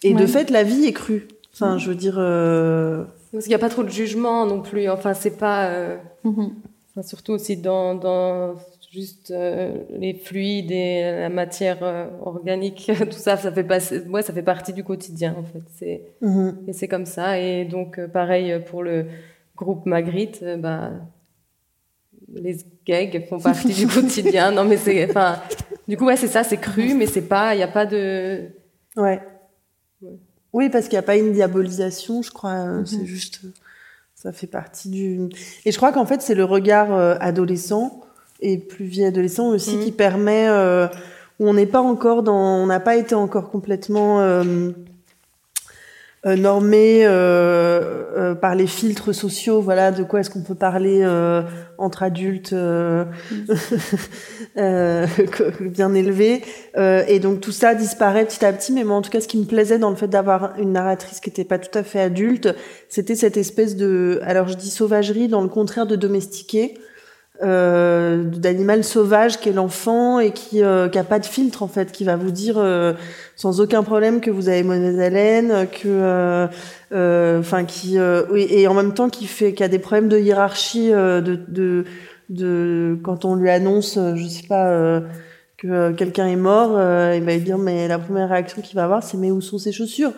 [0.03, 1.27] Et de fait, la vie est crue.
[1.61, 2.16] Enfin, je veux dire.
[2.18, 3.05] Euh...
[3.33, 4.88] Parce qu'il n'y a pas trop de jugement non plus.
[4.88, 5.68] Enfin, c'est pas.
[5.68, 5.97] Euh...
[6.25, 6.51] Mm-hmm.
[6.90, 8.55] enfin, surtout aussi dans, dans
[8.92, 14.01] juste euh, les fluides et la matière euh, organique, tout ça, ça fait passer.
[14.09, 15.62] Ouais, ça fait partie du quotidien en fait.
[15.77, 16.68] C'est mm-hmm.
[16.68, 17.38] et c'est comme ça.
[17.38, 19.07] Et donc, euh, pareil pour le
[19.57, 20.92] groupe Magritte, bah
[22.33, 24.53] les gags font partie du quotidien.
[24.53, 25.09] Non, mais c'est.
[25.09, 25.40] Enfin,
[25.87, 27.55] du coup, ouais, c'est ça, c'est cru, mais c'est pas.
[27.55, 28.49] Il n'y a pas de.
[28.97, 29.21] Ouais.
[30.53, 32.53] Oui, parce qu'il n'y a pas une diabolisation, je crois.
[32.53, 33.07] Euh, c'est mhm.
[33.07, 33.41] juste,
[34.15, 35.29] ça fait partie du.
[35.65, 38.01] Et je crois qu'en fait, c'est le regard euh, adolescent
[38.41, 39.85] et plus vieux adolescent aussi mhm.
[39.85, 40.87] qui permet euh,
[41.39, 44.71] où on n'est pas encore dans, on n'a pas été encore complètement euh,
[46.25, 49.61] normé euh, euh, par les filtres sociaux.
[49.61, 51.43] Voilà, de quoi est-ce qu'on peut parler euh,
[51.79, 53.05] entre adultes euh,
[55.61, 56.43] bien élevés.
[56.77, 58.73] et donc tout ça disparaît petit à petit.
[58.73, 61.21] Mais moi, en tout cas, ce qui me plaisait dans le fait d'avoir une narratrice
[61.21, 62.49] qui n'était pas tout à fait adulte,
[62.89, 66.75] c'était cette espèce de, alors je dis sauvagerie, dans le contraire de domestiquer.
[67.41, 71.93] Euh, d'animal sauvage qu'est l'enfant et qui euh, qui a pas de filtre en fait,
[71.93, 72.95] qui va vous dire euh,
[73.36, 76.49] sans aucun problème que vous avez mauvaise haleine, que
[77.39, 77.97] enfin qui
[78.30, 81.84] oui, et en même temps qui fait qui a des problèmes de hiérarchie de, de
[82.28, 85.01] de quand on lui annonce je sais pas
[85.59, 86.70] que quelqu'un est mort,
[87.14, 89.59] il va lui dire mais la première réaction qu'il va avoir c'est mais où sont
[89.59, 90.12] ses chaussures?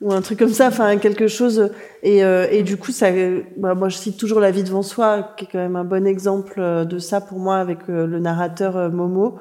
[0.00, 1.70] Ou un truc comme ça, enfin quelque chose.
[2.02, 3.10] Et, euh, et du coup, ça,
[3.56, 6.06] bah, moi je cite toujours La vie devant soi, qui est quand même un bon
[6.06, 9.38] exemple euh, de ça pour moi avec euh, le narrateur Momo.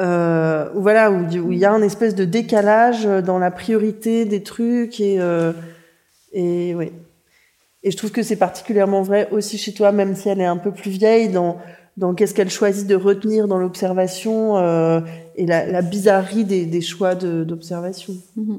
[0.00, 4.24] Euh, où voilà, où, où il y a un espèce de décalage dans la priorité
[4.24, 5.18] des trucs et
[6.32, 6.92] et oui.
[7.82, 10.56] Et je trouve que c'est particulièrement vrai aussi chez toi, même si elle est un
[10.56, 11.58] peu plus vieille, dans
[11.96, 14.56] dans qu'est-ce qu'elle choisit de retenir dans l'observation
[15.34, 18.14] et la, la, bizarrerie des, des choix d'observation.
[18.38, 18.58] Mm-hmm.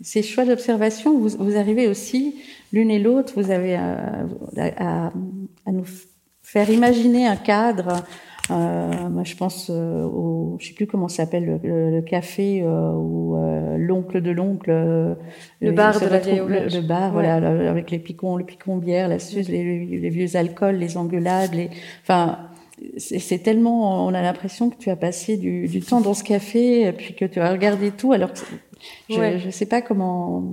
[0.00, 2.36] Ces choix d'observation, vous, vous, arrivez aussi,
[2.72, 4.26] l'une et l'autre, vous avez à,
[4.56, 5.86] à, à, nous
[6.42, 8.04] faire imaginer un cadre.
[8.50, 12.92] Euh, moi, je pense euh, au, je sais plus comment s'appelle le, le, café euh,
[12.92, 15.14] ou euh, l'oncle de l'oncle, euh,
[15.60, 17.34] le bar de la vieille le, le, bar, voilà,
[17.68, 21.70] avec les picons, le picon bière, la suze, les, les, vieux alcools, les engueulades, les,
[22.02, 22.38] enfin,
[22.96, 26.92] c'est tellement, on a l'impression que tu as passé du, du, temps dans ce café,
[26.92, 28.38] puis que tu as regardé tout, alors que
[29.08, 30.44] je ne sais pas comment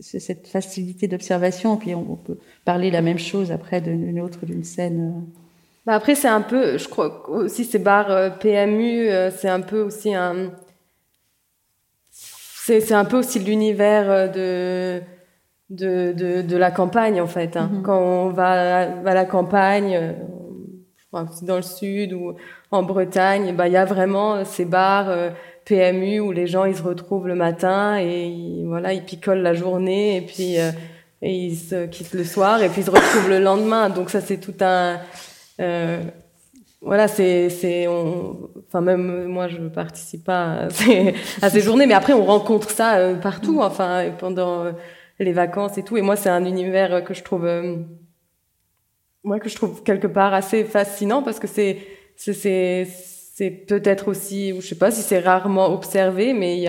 [0.00, 1.76] cette facilité d'observation.
[1.76, 5.00] Puis on, peut parler la même chose après d'une autre, d'une scène.
[5.00, 5.42] Euh.
[5.86, 9.60] Bah après, c'est un peu, je crois aussi ces bars euh, PMU, euh, c'est un
[9.60, 10.52] peu aussi un.
[12.10, 15.00] C'est un peu aussi l'univers de,
[15.70, 17.56] de, de, de, la campagne, en fait.
[17.56, 17.70] Hein.
[17.72, 17.82] Mm-hmm.
[17.82, 20.16] Quand on va à la campagne,
[21.12, 22.34] dans le sud ou
[22.70, 25.32] en Bretagne, bah, il y a vraiment ces bars
[25.68, 29.52] PMU où les gens ils se retrouvent le matin et ils, voilà ils picolent la
[29.52, 30.70] journée et puis euh,
[31.20, 33.90] et ils se quittent le soir et puis ils se retrouvent le lendemain.
[33.90, 34.98] Donc ça c'est tout un
[35.60, 36.00] euh,
[36.80, 41.94] voilà c'est c'est enfin même moi je participe pas à ces, à ces journées mais
[41.94, 44.72] après on rencontre ça euh, partout enfin pendant
[45.18, 45.98] les vacances et tout.
[45.98, 47.46] Et moi c'est un univers que je trouve
[49.22, 51.78] moi que je trouve quelque part assez fascinant parce que c'est
[52.16, 52.86] c'est
[53.38, 56.66] c'est peut-être aussi, ou je sais pas si c'est rarement observé, mais il y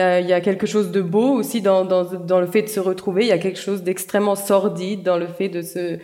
[0.00, 3.24] a, quelque chose de beau aussi dans, dans, dans le fait de se retrouver.
[3.24, 5.98] Il y a quelque chose d'extrêmement sordide dans le fait de se,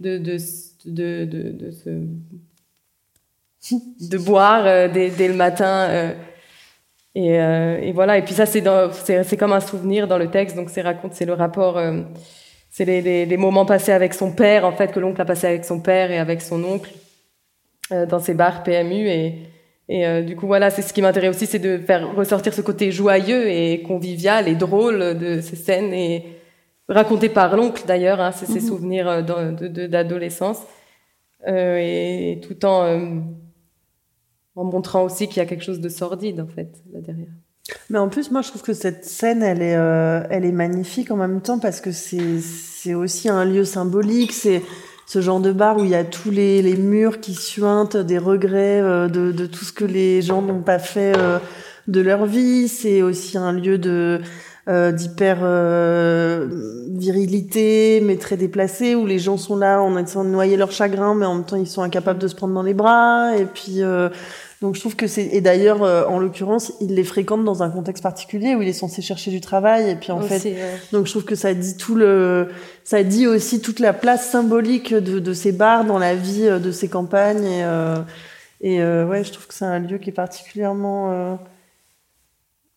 [0.00, 0.38] de, de,
[0.86, 1.90] de, de, de se,
[4.08, 5.90] de boire euh, dès, dès, le matin.
[5.90, 6.14] Euh,
[7.14, 8.16] et, euh, et, voilà.
[8.16, 8.64] Et puis ça, c'est
[9.24, 10.56] c'est comme un souvenir dans le texte.
[10.56, 12.00] Donc c'est raconte, c'est le rapport, euh,
[12.70, 15.48] c'est les, les, les, moments passés avec son père, en fait, que l'oncle a passé
[15.48, 16.90] avec son père et avec son oncle.
[17.92, 19.42] Euh, dans ces bars PMU et,
[19.90, 22.62] et euh, du coup voilà c'est ce qui m'intéresse aussi c'est de faire ressortir ce
[22.62, 26.24] côté joyeux et convivial et drôle de ces scènes et
[26.88, 28.66] raconté par l'oncle d'ailleurs hein, c'est ses mhm.
[28.66, 30.62] souvenirs euh, d'adolescence
[31.46, 33.22] euh, et, tout en
[34.56, 37.32] en montrant aussi qu'il y a quelque chose de sordide en fait là derrière.
[37.88, 39.72] Mais en plus, moi, je trouve que cette scène, elle est,
[40.30, 44.32] elle est magnifique en même temps parce que c'est, c'est aussi un lieu symbolique.
[44.32, 44.60] C'est,
[45.06, 48.18] ce genre de bar où il y a tous les, les murs qui suintent des
[48.18, 51.38] regrets euh, de, de, tout ce que les gens n'ont pas fait euh,
[51.88, 52.68] de leur vie.
[52.68, 54.20] C'est aussi un lieu de
[54.66, 55.40] euh, d'hyper
[56.96, 61.14] virilité, mais très déplacé, où les gens sont là en train de noyer leur chagrin,
[61.14, 63.36] mais en même temps ils sont incapables de se prendre dans les bras.
[63.36, 63.82] Et puis
[64.64, 67.68] donc je trouve que c'est et d'ailleurs euh, en l'occurrence il les fréquente dans un
[67.68, 70.56] contexte particulier où il est censé chercher du travail et puis en fait
[70.90, 72.48] donc je trouve que ça dit tout le
[72.82, 76.58] ça dit aussi toute la place symbolique de, de ces bars dans la vie euh,
[76.58, 77.96] de ces campagnes et euh,
[78.62, 81.38] et euh, ouais je trouve que c'est un lieu qui est particulièrement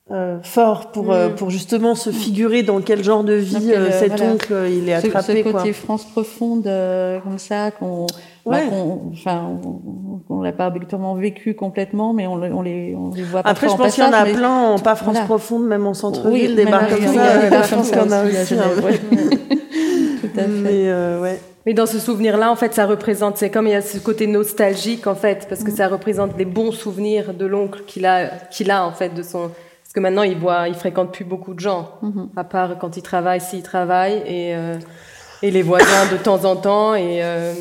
[0.10, 1.36] euh, fort pour mm.
[1.36, 5.50] pour justement se figurer dans quel genre de vie cet oncle il est attrapé ce,
[5.50, 6.64] ce côté France profonde
[7.24, 8.08] comme ça qu'on
[8.50, 8.60] bah,
[9.12, 9.60] enfin,
[10.30, 13.68] on l'a pas habituellement vécu complètement, mais on, on, les, on les voit pas Après,
[13.68, 16.66] je pense qu'il y en a plein en pas France profonde, même en centre-ville, des
[16.66, 17.64] bars comme ça.
[17.64, 18.56] Je pense qu'il y en a aussi.
[20.22, 20.48] Tout à fait.
[20.48, 21.40] Mais, euh, ouais.
[21.66, 24.26] Mais dans ce souvenir-là, en fait, ça représente, c'est comme il y a ce côté
[24.28, 25.76] nostalgique, en fait, parce que mm.
[25.76, 29.52] ça représente les bons souvenirs de l'oncle qu'il a, qu'il a, en fait, de son,
[29.98, 32.28] que maintenant, il voit, il fréquente plus beaucoup de gens, mm-hmm.
[32.36, 34.76] à part quand il travaille, s'il travaille, et, euh,
[35.42, 37.52] et les voisins de temps en temps, et, euh,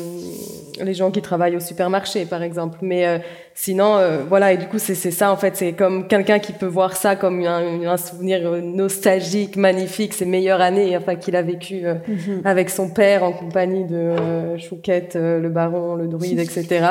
[0.79, 2.77] les gens qui travaillent au supermarché, par exemple.
[2.83, 3.17] Mais euh,
[3.55, 6.95] sinon, voilà, et du coup, c'est ça, en fait, c'est comme quelqu'un qui peut voir
[6.95, 12.43] ça comme un, un souvenir nostalgique, magnifique, ses meilleures années, enfin, qu'il a vécu mhm.
[12.45, 16.89] avec son père en compagnie de Chouquette, le baron, le druide, etc.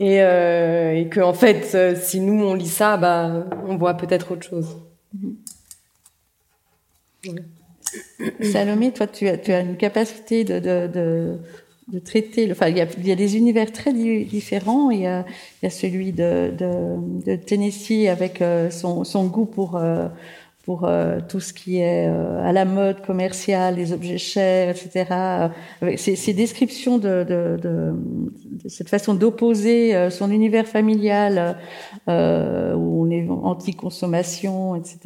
[0.00, 4.48] Et, et que, en fait, si nous, on lit ça, bah, on voit peut-être autre
[4.48, 4.78] chose.
[5.14, 5.36] Mhm.
[8.42, 11.38] Salomé, toi, tu as, tu as une capacité de, de, de
[11.92, 12.50] de traiter.
[12.50, 14.90] Enfin, il y, a, il y a des univers très différents.
[14.90, 15.24] Il y a,
[15.60, 20.08] il y a celui de, de, de Tennessee avec euh, son, son goût pour euh,
[20.70, 25.06] pour euh, tout ce qui est à la mode commerciale, les objets chers, etc.
[25.82, 27.92] Avec ces, ces descriptions de, de, de,
[28.62, 31.56] de, cette façon d'opposer son univers familial
[32.08, 34.98] euh, où on est anti-consommation, etc.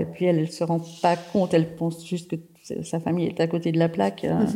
[0.00, 2.36] Et puis elle, elle se rend pas compte, elle pense juste que
[2.82, 4.24] sa famille est à côté de la plaque.
[4.24, 4.46] Hein.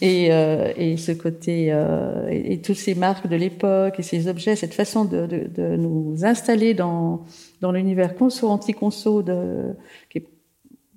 [0.00, 4.28] et, euh, et ce côté, euh, et, et toutes ces marques de l'époque et ces
[4.28, 7.24] objets, cette façon de, de, de nous installer dans,
[7.60, 9.74] dans l'univers conso, anti-conso, de,
[10.10, 10.26] qui, est,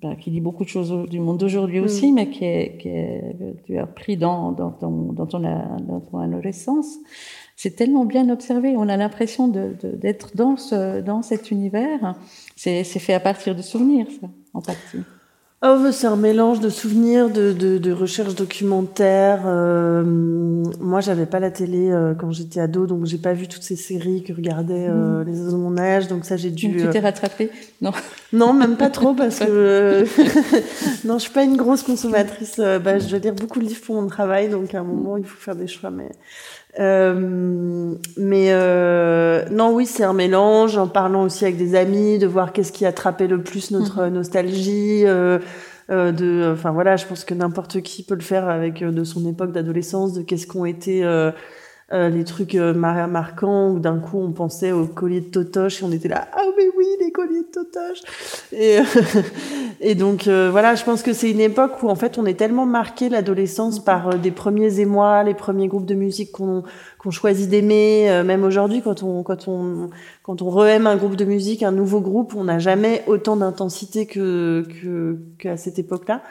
[0.02, 1.84] ben, qui dit beaucoup de choses du monde d'aujourd'hui Mm.
[1.84, 5.40] aussi, mais qui est, qui est, que tu as pris dans, dans, ton, dans, ton,
[5.40, 6.96] dans ton adolescence.
[7.56, 8.74] C'est tellement bien observé.
[8.76, 12.14] On a l'impression d'être dans, ce, dans cet univers.
[12.56, 14.98] C'est fait à partir de souvenirs, ça, en partie.
[15.66, 19.44] Oh, c'est un mélange de souvenirs, de, de, de recherches documentaires.
[19.46, 23.62] Euh, moi, j'avais pas la télé euh, quand j'étais ado, donc j'ai pas vu toutes
[23.62, 26.06] ces séries que regardaient euh, les ados de mon âge.
[26.06, 26.68] Donc ça, j'ai dû.
[26.68, 27.50] Donc, tu t'es rattrapée?
[27.80, 27.92] Non.
[28.34, 30.04] Non, même pas trop parce que
[31.06, 32.56] non, je suis pas une grosse consommatrice.
[32.58, 35.16] Euh, bah, je dois lire beaucoup de livres pour mon travail, donc à un moment,
[35.16, 35.90] il faut faire des choix.
[35.90, 36.10] Mais
[36.80, 40.76] euh, mais euh, non, oui, c'est un mélange.
[40.76, 44.06] En parlant aussi avec des amis, de voir qu'est-ce qui a attrapé le plus notre
[44.06, 45.02] nostalgie.
[45.06, 45.38] Euh,
[45.90, 49.04] euh, de, enfin voilà, je pense que n'importe qui peut le faire avec euh, de
[49.04, 51.02] son époque d'adolescence, de qu'est-ce qu'ont été
[51.92, 55.30] euh, euh, les trucs euh, mar- marquants où d'un coup on pensait aux colliers de
[55.30, 58.00] Totoche et on était là, ah mais oui, les colliers de Totoche.
[58.52, 58.78] Et,
[59.80, 62.34] et donc euh, voilà, je pense que c'est une époque où en fait on est
[62.34, 66.62] tellement marqué l'adolescence par euh, des premiers émois, les premiers groupes de musique qu'on
[66.98, 69.90] qu'on choisit d'aimer, euh, même aujourd'hui quand on quand on
[70.22, 74.06] quand on re-aime un groupe de musique, un nouveau groupe, on n'a jamais autant d'intensité
[74.06, 74.64] que
[75.38, 76.22] qu'à cette époque-là.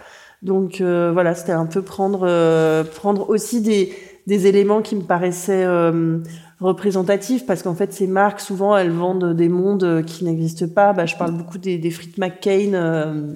[0.41, 3.93] Donc euh, voilà, c'était un peu prendre euh, prendre aussi des
[4.27, 6.19] des éléments qui me paraissaient euh,
[6.59, 10.93] représentatifs parce qu'en fait ces marques souvent elles vendent des mondes qui n'existent pas.
[10.93, 12.73] Bah, je parle beaucoup des, des frites McCain.
[12.73, 13.33] Euh,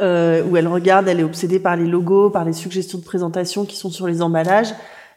[0.00, 3.66] euh, où elle regarde, elle est obsédée par les logos, par les suggestions de présentation
[3.66, 4.72] qui sont sur les emballages.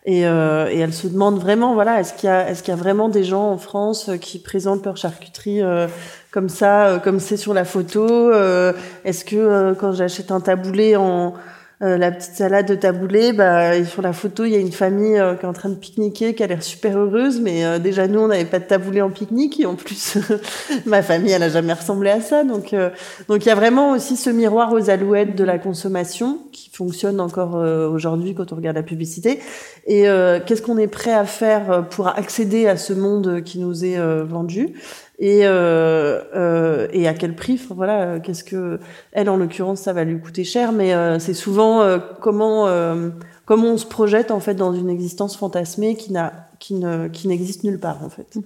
[0.06, 2.78] Et, euh, et elle se demande vraiment, voilà, est-ce qu'il y a, est-ce qu'il y
[2.78, 5.88] a vraiment des gens en France euh, qui présentent leur charcuterie euh,
[6.30, 8.74] comme ça, euh, comme c'est sur la photo euh,
[9.06, 11.36] Est-ce que euh, quand j'achète un taboulé en
[11.84, 15.18] euh, la petite salade de taboulé, bah, sur la photo, il y a une famille
[15.18, 18.08] euh, qui est en train de pique-niquer, qui a l'air super heureuse, mais euh, déjà
[18.08, 20.18] nous, on n'avait pas de taboulé en pique-nique, et en plus,
[20.86, 22.46] ma famille, elle a jamais ressemblé à ça.
[22.46, 22.90] Donc, euh,
[23.28, 27.20] donc il y a vraiment aussi ce miroir aux alouettes de la consommation qui fonctionne
[27.20, 29.40] encore aujourd'hui quand on regarde la publicité.
[29.86, 30.04] Et
[30.46, 34.74] qu'est-ce qu'on est prêt à faire pour accéder à ce monde qui nous est vendu?
[35.20, 38.80] Et euh, euh, et à quel prix enfin, voilà euh, qu'est-ce que
[39.12, 43.10] elle en l'occurrence ça va lui coûter cher mais euh, c'est souvent euh, comment euh,
[43.46, 47.28] comment on se projette en fait dans une existence fantasmée qui n'a qui ne qui
[47.28, 48.38] n'existe nulle part en fait.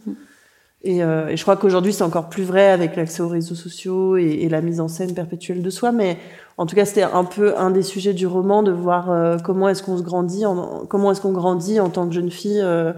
[0.83, 4.15] Et, euh, et je crois qu'aujourd'hui c'est encore plus vrai avec l'accès aux réseaux sociaux
[4.15, 6.17] et, et la mise en scène perpétuelle de soi mais
[6.57, 9.69] en tout cas c'était un peu un des sujets du roman de voir euh, comment
[9.69, 12.93] est-ce qu'on se grandit en, comment est-ce qu'on grandit en tant que jeune fille euh,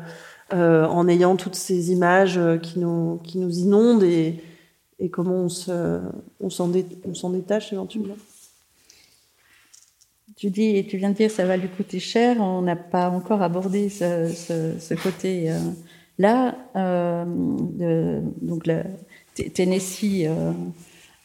[0.52, 4.42] euh, en ayant toutes ces images euh, qui nous, qui nous inondent et,
[5.00, 6.02] et comment on se,
[6.42, 8.18] on s'en, détache éventuellement.
[10.36, 12.38] Tu dis, tu viens de dire, ça va lui coûter cher.
[12.40, 15.60] On n'a pas encore abordé ce, côté euh,
[16.18, 16.56] là.
[16.76, 18.84] Euh, donc, le
[19.54, 20.28] Tennessee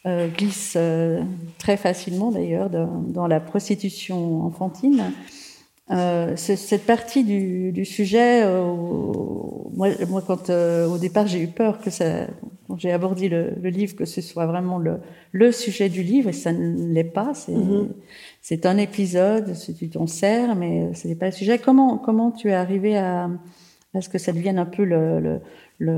[0.06, 0.78] euh, glisse
[1.58, 5.12] très facilement d'ailleurs dans, la prostitution enfantine.
[5.90, 8.74] Euh, cette partie du, du sujet, euh,
[9.74, 12.26] moi, moi, quand euh, au départ j'ai eu peur que ça,
[12.66, 15.00] quand j'ai abordé le, le, livre, que ce soit vraiment le,
[15.32, 17.34] le sujet du livre, et ça ne l'est pas.
[17.34, 17.88] C'est mm
[18.50, 18.66] -hmm.
[18.66, 21.58] un épisode, tu t'en sers, mais ce n'est pas le sujet.
[21.58, 23.28] Comment, comment tu es arrivé à,
[23.94, 25.40] à ce que ça devienne un peu le, le,
[25.78, 25.96] le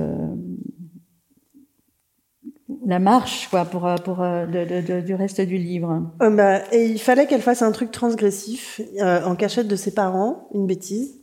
[2.87, 6.03] la marche quoi pour pour de, de, de, du reste du livre.
[6.23, 9.93] Euh, bah, et il fallait qu'elle fasse un truc transgressif euh, en cachette de ses
[9.93, 11.19] parents, une bêtise,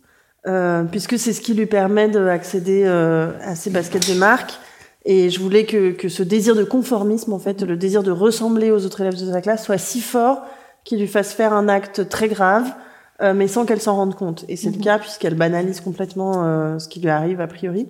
[0.45, 4.53] euh, puisque c'est ce qui lui permet d'accéder à ses baskets de marque.
[5.05, 8.72] Et je voulais que, que ce désir de conformisme, en fait, le désir de ressembler
[8.72, 10.43] aux autres élèves de sa classe, soit si fort
[10.86, 12.74] qu'il lui fasse faire un acte très grave,
[13.22, 14.45] mais sans qu'elle s'en rende compte.
[14.47, 17.88] Et c'est le cas puisqu'elle banalise complètement ce qui lui arrive a priori.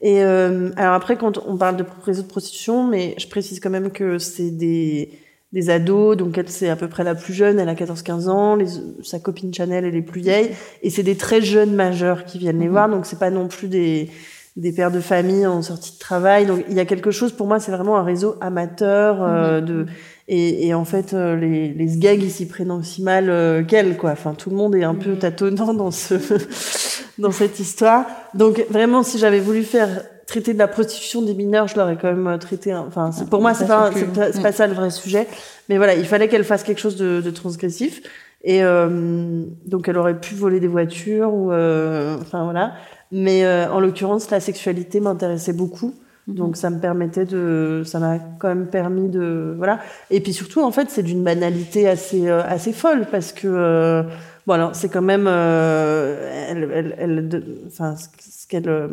[0.00, 3.70] Et euh, alors après, quand on parle de réseau de prostitution, mais je précise quand
[3.70, 5.10] même que c'est des,
[5.52, 8.54] des ados, donc elle c'est à peu près la plus jeune, elle a 14-15 ans,
[8.54, 8.66] les,
[9.02, 10.50] sa copine Chanel elle est plus vieille,
[10.82, 13.66] et c'est des très jeunes majeurs qui viennent les voir, donc c'est pas non plus
[13.66, 14.08] des,
[14.56, 17.46] des pères de famille en sortie de travail, donc il y a quelque chose, pour
[17.46, 19.86] moi c'est vraiment un réseau amateur euh, de
[20.30, 23.96] Et, et en fait, euh, les, les sgags, ils s'y prennent aussi mal euh, qu'elle,
[23.96, 24.10] quoi.
[24.10, 25.18] Enfin, tout le monde est un peu Mhm.
[25.18, 26.14] tâtonnant dans ce,
[27.18, 28.04] dans cette histoire.
[28.34, 29.88] Donc, vraiment, si j'avais voulu faire
[30.26, 32.74] traiter de la prostitution des mineurs, je l'aurais quand même euh, traité.
[32.74, 35.26] Enfin, c'est- pour moi, c'est pas, pas, pas ça le vrai sujet.
[35.70, 38.02] Mais voilà, il fallait qu'elle fasse quelque chose de, de transgressif.
[38.44, 42.74] Et euh, donc, elle aurait pu voler des voitures ou, euh, enfin voilà.
[43.10, 45.94] Mais euh, en l'occurrence, la sexualité m'intéressait beaucoup.
[46.28, 49.80] Donc ça me permettait de, ça m'a quand même permis de, voilà.
[50.10, 54.02] Et puis surtout, en fait, c'est d'une banalité assez, euh, assez folle parce que, euh,
[54.46, 58.88] bon alors c'est quand même, euh, elle, elle, elle enfin ce qu'elle, euh,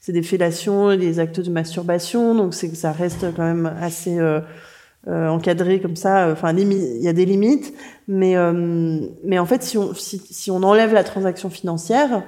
[0.00, 4.18] c'est des fellations des actes de masturbation, donc c'est que ça reste quand même assez
[4.18, 4.40] euh,
[5.06, 6.30] euh, encadré comme ça.
[6.32, 7.74] Enfin, il y a des limites,
[8.08, 8.36] mais
[9.22, 12.22] mais en fait, si on si, si on enlève la transaction financière,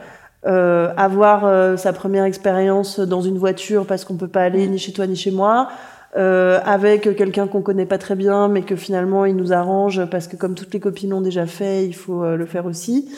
[0.47, 4.78] euh, avoir euh, sa première expérience dans une voiture parce qu'on peut pas aller ni
[4.78, 5.68] chez toi ni chez moi,
[6.16, 10.26] euh, avec quelqu'un qu'on connaît pas très bien, mais que finalement il nous arrange parce
[10.28, 13.09] que comme toutes les copines l'ont déjà fait, il faut euh, le faire aussi.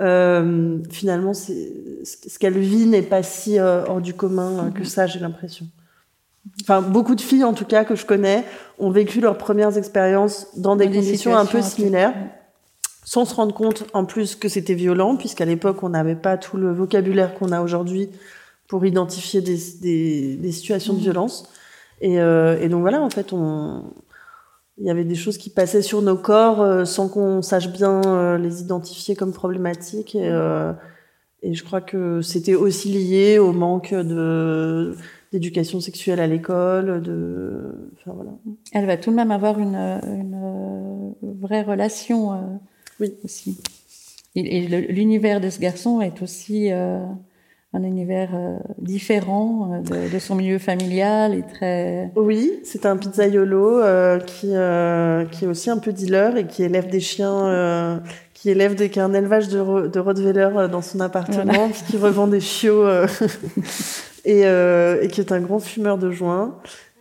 [0.00, 5.20] Euh, finalement, ce qu'elle vit n'est pas si euh, hors du commun que ça, j'ai
[5.20, 5.66] l'impression.
[6.62, 8.44] Enfin, beaucoup de filles, en tout cas, que je connais,
[8.78, 11.76] ont vécu leurs premières expériences dans des Dans des conditions un peu situations un peu-
[11.76, 12.14] similaires
[13.04, 16.56] sans se rendre compte en plus que c'était violent, puisqu'à l'époque, on n'avait pas tout
[16.56, 18.08] le vocabulaire qu'on a aujourd'hui
[18.66, 21.48] pour identifier des, des, des situations de violence.
[22.00, 23.84] Et, euh, et donc voilà, en fait, on...
[24.78, 28.00] il y avait des choses qui passaient sur nos corps euh, sans qu'on sache bien
[28.04, 30.14] euh, les identifier comme problématiques.
[30.14, 30.72] Et, euh,
[31.42, 34.96] et je crois que c'était aussi lié au manque de
[35.30, 37.90] d'éducation sexuelle à l'école, de...
[37.96, 38.30] Enfin voilà.
[38.72, 42.36] Elle va tout de même avoir une, une vraie relation euh,
[43.00, 43.14] Oui.
[43.24, 43.58] aussi.
[44.36, 46.98] Et, l'univers de ce garçon est aussi euh,
[47.72, 52.10] un univers euh, différent euh, de, de son milieu familial et très.
[52.16, 56.62] Oui, c'est un pizzaiolo euh, qui, euh, qui est aussi un peu dealer et qui
[56.64, 57.96] élève des chiens, euh,
[58.32, 62.26] qui élève des, qui a un élevage de, de Rottweiler dans son appartement, qui revend
[62.26, 63.06] des chiots euh,
[64.24, 66.56] et, euh, et qui est un grand fumeur de joints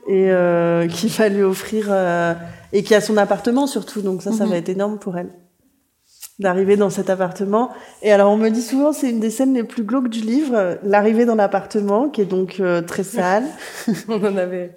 [0.08, 2.34] et euh, qui va lui offrir euh,
[2.74, 4.50] et qui a son appartement surtout, donc ça, ça Mhm.
[4.52, 5.30] va être énorme pour elle
[6.40, 7.70] d'arriver dans cet appartement.
[8.02, 10.56] Et alors, on me dit souvent, c'est une des scènes les plus glauques du livre,
[10.56, 13.44] euh, l'arrivée dans l'appartement, qui est donc euh, très sale.
[14.08, 14.72] On en avait.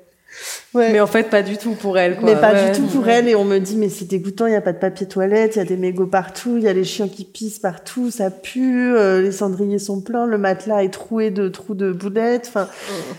[0.75, 0.93] Ouais.
[0.93, 2.17] Mais en fait, pas du tout pour elle.
[2.19, 2.29] Quoi.
[2.35, 2.71] Mais pas Ouais.
[2.71, 3.27] du tout pour elle.
[3.27, 5.61] Et on me dit, mais c'est dégoûtant, il n'y a pas de papier toilette, il
[5.61, 8.95] y a des mégots partout, il y a les chiens qui pissent partout, ça pue,
[8.95, 12.47] euh, les cendriers sont pleins, le matelas est troué de trous de boulettes.
[12.49, 12.69] Enfin,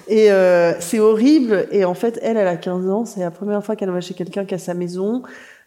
[0.08, 1.66] et euh, c'est horrible.
[1.72, 4.14] Et en fait, elle, elle a 15 ans, c'est la première fois qu'elle va chez
[4.14, 5.24] quelqu'un qui a sa maison,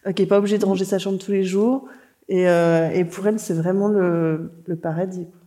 [0.07, 1.83] euh, qui est pas obligé de ranger sa chambre tous les jours.
[2.33, 5.25] Et, euh, et pour elle, c'est vraiment le, le paradis.
[5.25, 5.39] quoi.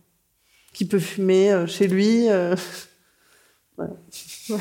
[0.73, 2.27] Qui peut fumer euh, chez lui.
[2.29, 2.55] euh,
[3.77, 3.93] voilà.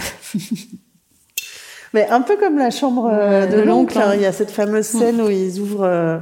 [1.93, 4.07] Mais un peu comme la chambre euh, Ouais, de l'oncle, hein.
[4.09, 4.15] hein.
[4.15, 6.21] il y a cette fameuse scène où ils ouvrent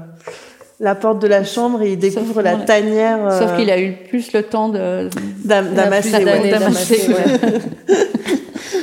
[0.80, 3.92] la porte de la chambre et ils découvrent Sauf la tanière Sauf qu'il a eu
[4.08, 5.08] plus le temps de.
[5.44, 6.24] d'am- d'amasser.
[6.24, 6.50] ouais.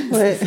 [0.18, 0.38] ouais.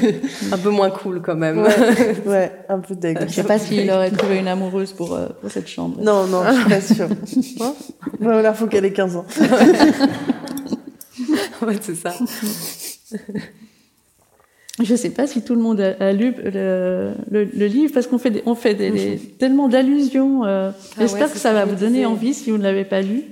[0.52, 1.58] Un peu moins cool quand même.
[1.62, 3.18] ouais, ouais, un peu deg.
[3.28, 5.98] Je sais pas s'il aurait trouvé une amoureuse pour, euh, pour cette chambre.
[6.02, 7.08] Non, non, je suis pas sûre.
[8.20, 9.26] voilà, faut qu'elle ait 15 ans.
[11.62, 12.14] Ouais, c'est ça.
[14.82, 18.06] Je sais pas si tout le monde a, a lu le, le, le livre parce
[18.06, 20.44] qu'on fait, des, on fait des, des- tellement d'allusions.
[20.46, 22.04] euh, Ah J'espère que ça va vous donner disais.
[22.06, 23.24] envie si vous ne l'avez pas lu.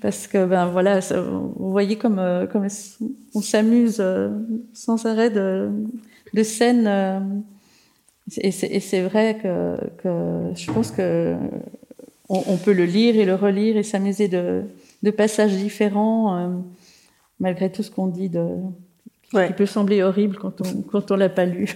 [0.00, 2.66] Parce que, ben voilà, ça- vous voyez comme, euh, comme
[3.34, 4.30] on s'amuse euh,
[4.72, 5.70] sans arrêt de,
[6.34, 6.86] de scènes.
[6.86, 7.20] euh,
[8.42, 11.34] et c'est vrai que, que je pense que
[12.28, 14.62] on, on peut le lire et le relire et s'amuser de,
[15.02, 16.62] de passages différents,
[17.40, 18.44] malgré tout ce qu'on dit de,
[19.34, 19.46] Ouais.
[19.48, 21.68] qui peut sembler horrible quand on quand on l'a pas lu.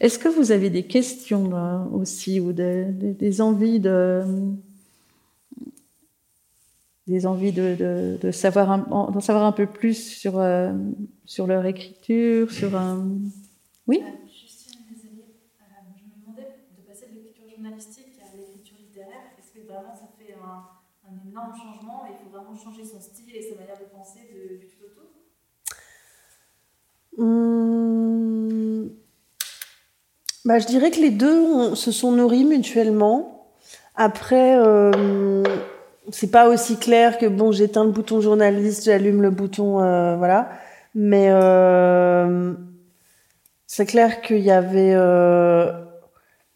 [0.00, 4.22] Est-ce que vous avez des questions là, aussi ou des, des- des envies de
[7.10, 10.72] des envies de, de, de savoir un, en- d'en savoir un peu plus sur euh,
[11.26, 13.08] sur leur écriture, sur un
[13.86, 14.00] oui?
[14.26, 15.26] Justine Mézelier,
[15.60, 15.66] euh,
[15.98, 19.24] je me demandais de passer de l'écriture journalistique à l'écriture littéraire.
[19.38, 20.62] Est-ce que vraiment ça fait un,
[21.10, 24.24] un énorme changement et il faut vraiment changer son style et sa manière de penser
[24.32, 25.08] de, du tout au tout
[27.16, 28.90] Hum,
[30.44, 33.48] Bah, je dirais que les deux ont- se sont nourris mutuellement.
[33.94, 35.42] Après, euh,
[36.10, 40.50] c'est pas aussi clair que bon, j'éteins le bouton journaliste, j'allume le bouton, euh, voilà.
[40.94, 42.54] Mais euh,
[43.66, 44.94] c'est clair qu'il y avait.
[44.94, 45.72] euh,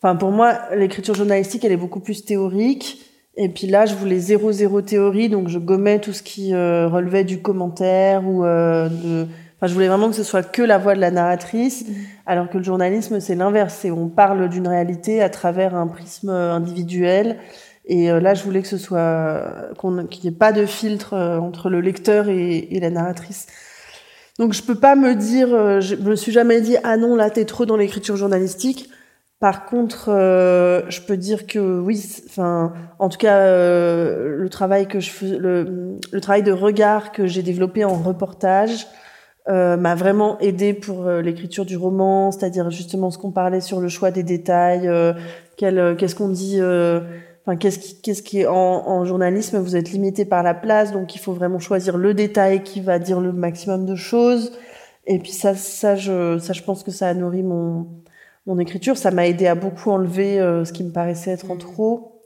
[0.03, 2.99] Enfin, pour moi, l'écriture journalistique, elle est beaucoup plus théorique.
[3.39, 6.89] Et puis là, je voulais zéro zéro théorie, donc je gommais tout ce qui euh,
[6.89, 9.27] relevait du commentaire ou euh, de
[9.57, 11.87] Enfin, je voulais vraiment que ce soit que la voix de la narratrice,
[12.27, 13.79] alors que le journalisme, c'est l'inverse.
[13.81, 17.39] C'est on parle d'une réalité à travers un prisme individuel.
[17.87, 19.73] Et euh, là, je voulais que ce soit
[20.11, 23.47] qu'il n'y ait pas de filtre euh, entre le lecteur et, et, la narratrice.
[24.39, 27.31] Donc, je peux pas me dire, euh, je me suis jamais dit ah non là
[27.31, 28.91] t'es trop dans l'écriture journalistique.
[29.45, 34.87] Par contre, euh, je peux dire que oui, enfin, en tout cas, euh, le travail
[34.89, 38.87] que je fais, le, le travail de regard que j'ai développé en reportage
[39.49, 43.89] euh, m'a vraiment aidé pour l'écriture du roman, c'est-à-dire justement ce qu'on parlait sur le
[43.89, 44.89] choix des détails,
[45.59, 46.59] qu'est-ce qu'on dit,
[47.47, 50.93] enfin qu'est-ce qui, qu'est-ce qui est en, en, journalisme, vous êtes limité par la place,
[50.93, 54.53] donc il faut vraiment choisir le détail qui va dire le maximum de choses.
[55.07, 57.87] Et puis ça, ça, je, ça, je pense que ça a nourri mon
[58.47, 58.97] mon écriture.
[58.97, 62.23] Ça m'a aidé à beaucoup enlever euh, ce qui me paraissait être en trop.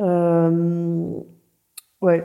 [0.00, 1.10] Euh,
[2.00, 2.24] ouais.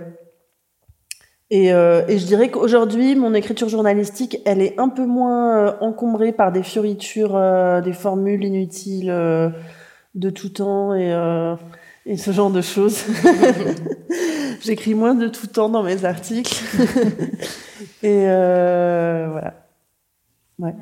[1.49, 5.73] Et, euh, et, je dirais qu'aujourd'hui, mon écriture journalistique, elle est un peu moins euh,
[5.81, 7.37] encombrée par des fioritures,
[7.83, 9.07] des formules inutiles
[10.15, 11.13] de tout temps et,
[12.05, 13.03] et ce genre de choses.
[14.61, 16.63] J'écris moins de tout temps dans mes articles.
[18.03, 19.53] et voilà.
[20.59, 20.75] Ouais.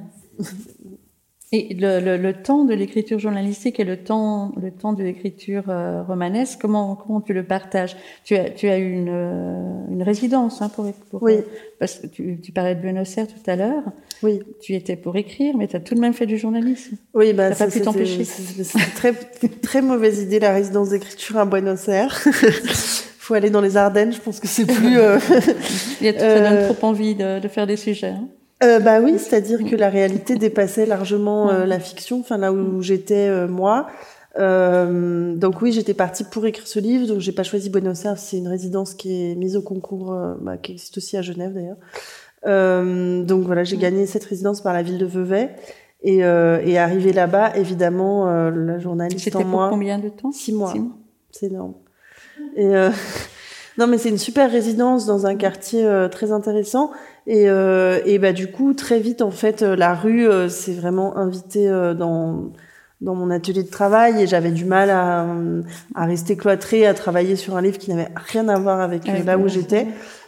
[1.52, 5.64] Et le, le, le, temps de l'écriture journalistique et le temps, le temps de l'écriture
[5.70, 7.98] euh, romanesque, comment, comment tu le partages?
[8.24, 11.38] Tu as, tu as eu une, euh, une résidence hein, pour, pour oui.
[11.80, 13.82] parce que tu, tu parlais de Buenos Aires tout à l'heure.
[14.22, 14.42] Oui.
[14.62, 16.98] Tu étais pour écrire, mais tu as tout de même fait du journalisme.
[17.16, 18.24] Oui, bah, ça pas pu t'empêcher.
[18.26, 22.16] C'est très très mauvaise idée la résidence d'écriture à Buenos Aires.
[23.18, 25.00] faut aller dans les Ardennes, je pense que c'est plus.
[25.00, 25.18] Euh...
[26.02, 28.10] Il y a, ça donne trop envie de, de faire des sujets.
[28.10, 28.28] Hein.
[28.62, 32.82] Euh, bah oui, c'est-à-dire que la réalité dépassait largement euh, la fiction, enfin là où
[32.82, 33.88] j'étais euh, moi.
[34.38, 38.18] Euh, donc oui, j'étais partie pour écrire ce livre, donc j'ai pas choisi Buenos Aires,
[38.18, 43.26] c'est une résidence qui est mise au concours, bah, qui existe aussi à Genève d'ailleurs.
[43.26, 45.56] donc voilà, j'ai gagné cette résidence par la ville de Vevey.
[46.02, 49.70] Et, et arrivé là-bas, évidemment, la journaliste en moi.
[49.70, 50.32] combien de temps?
[50.32, 50.74] Six mois.
[50.74, 50.96] mois.
[51.32, 51.74] C'est énorme.
[52.56, 52.70] Et
[53.80, 56.92] non, mais c'est une super résidence dans un quartier très intéressant.
[57.30, 60.74] Et, euh, et bah, du coup, très vite, en fait, euh, la rue euh, s'est
[60.74, 62.52] vraiment invitée euh, dans,
[63.02, 65.28] dans mon atelier de travail et j'avais du mal à,
[65.94, 69.38] à rester cloîtrée, à travailler sur un livre qui n'avait rien à voir avec, là
[69.38, 69.86] où j'étais.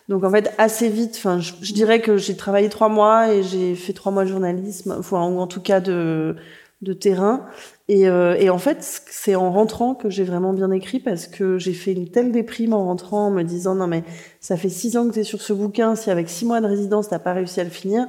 [0.10, 3.42] Donc en fait, assez vite, enfin, je, je, dirais que j'ai travaillé trois mois et
[3.42, 6.36] j'ai fait trois mois de journalisme, enfin, ou en tout cas de,
[6.84, 7.48] de terrain.
[7.92, 11.58] Et, euh, et en fait, c'est en rentrant que j'ai vraiment bien écrit parce que
[11.58, 14.06] j'ai fait une telle déprime en rentrant en me disant non mais
[14.40, 16.68] ça fait six ans que tu es sur ce bouquin, si avec six mois de
[16.68, 18.08] résidence t'as pas réussi à le finir,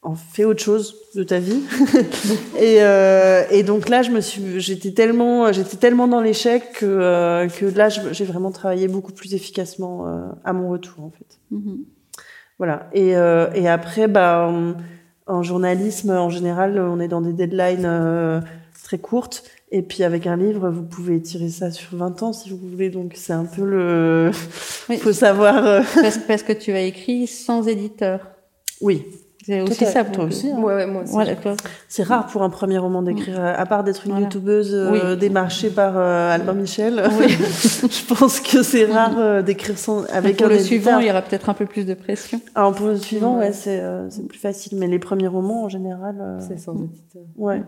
[0.00, 1.60] en fais autre chose de ta vie.
[2.58, 6.86] et, euh, et donc là, je me suis, j'étais tellement, j'étais tellement dans l'échec que
[6.86, 11.38] euh, que là, j'ai vraiment travaillé beaucoup plus efficacement euh, à mon retour en fait.
[11.50, 11.78] Mm -hmm.
[12.56, 12.88] Voilà.
[12.94, 14.76] Et, euh, et après, bah en,
[15.26, 18.40] en journalisme, en général, on est dans des deadlines euh,
[18.90, 19.44] très courte.
[19.70, 22.90] Et puis avec un livre, vous pouvez tirer ça sur 20 ans si vous voulez.
[22.90, 24.32] Donc c'est un peu le...
[24.32, 24.38] Il
[24.94, 24.98] oui.
[24.98, 25.64] faut savoir...
[25.64, 25.82] Euh...
[25.94, 28.20] Parce, parce, que tu as écrit sans éditeur.
[28.80, 29.04] Oui.
[29.46, 30.50] C'est aussi ça pour toi aussi.
[30.50, 30.58] Hein.
[30.58, 31.14] Ouais, ouais, moi aussi.
[31.14, 31.36] Ouais,
[31.88, 33.54] c'est rare pour un premier roman d'écrire, mmh.
[33.56, 34.26] à part d'être une voilà.
[34.26, 35.18] youtubeuse euh, oui.
[35.18, 37.02] démarchée par euh, Albin Michel.
[37.18, 37.28] Oui.
[37.28, 40.66] je pense que c'est rare euh, d'écrire sans avec pour un le éditeur.
[40.66, 42.38] suivant, il y aura peut-être un peu plus de pression.
[42.54, 46.38] Alors pour le suivant, ouais, c'est c'est plus facile, mais les premiers romans en général.
[46.46, 47.22] c'est sans éditeur.
[47.36, 47.62] Ouais.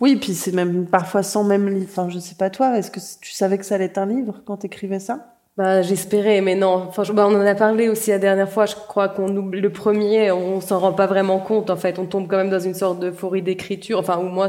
[0.00, 1.88] Oui, puis c'est même parfois sans même livre.
[1.90, 4.40] Enfin, je sais pas toi, est-ce que tu savais que ça allait être un livre
[4.46, 5.36] quand tu écrivais ça?
[5.56, 6.86] Bah, j'espérais, mais non.
[6.88, 8.64] Enfin, je, bah, on en a parlé aussi la dernière fois.
[8.64, 11.68] Je crois qu'on oublie le premier, on s'en rend pas vraiment compte.
[11.68, 13.98] En fait, on tombe quand même dans une sorte d'euphorie d'écriture.
[13.98, 14.46] Enfin, ou moi,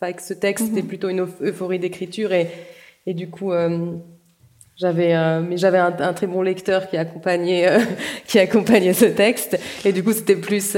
[0.00, 0.86] avec ce texte, c'était -hmm.
[0.86, 2.48] plutôt une euphorie d'écriture et,
[3.06, 3.96] et du coup, euh,
[4.76, 7.80] j'avais, euh, mais j'avais un, un, très bon lecteur qui accompagnait, euh,
[8.26, 9.58] qui accompagnait ce texte.
[9.84, 10.74] Et du coup, c'était plus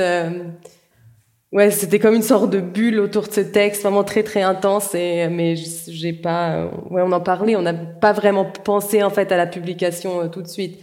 [1.52, 4.94] Ouais, c'était comme une sorte de bulle autour de ce texte, vraiment très très intense.
[4.94, 9.30] Et mais j'ai pas, ouais, on en parlait, on n'a pas vraiment pensé en fait
[9.32, 10.80] à la publication euh, tout de suite.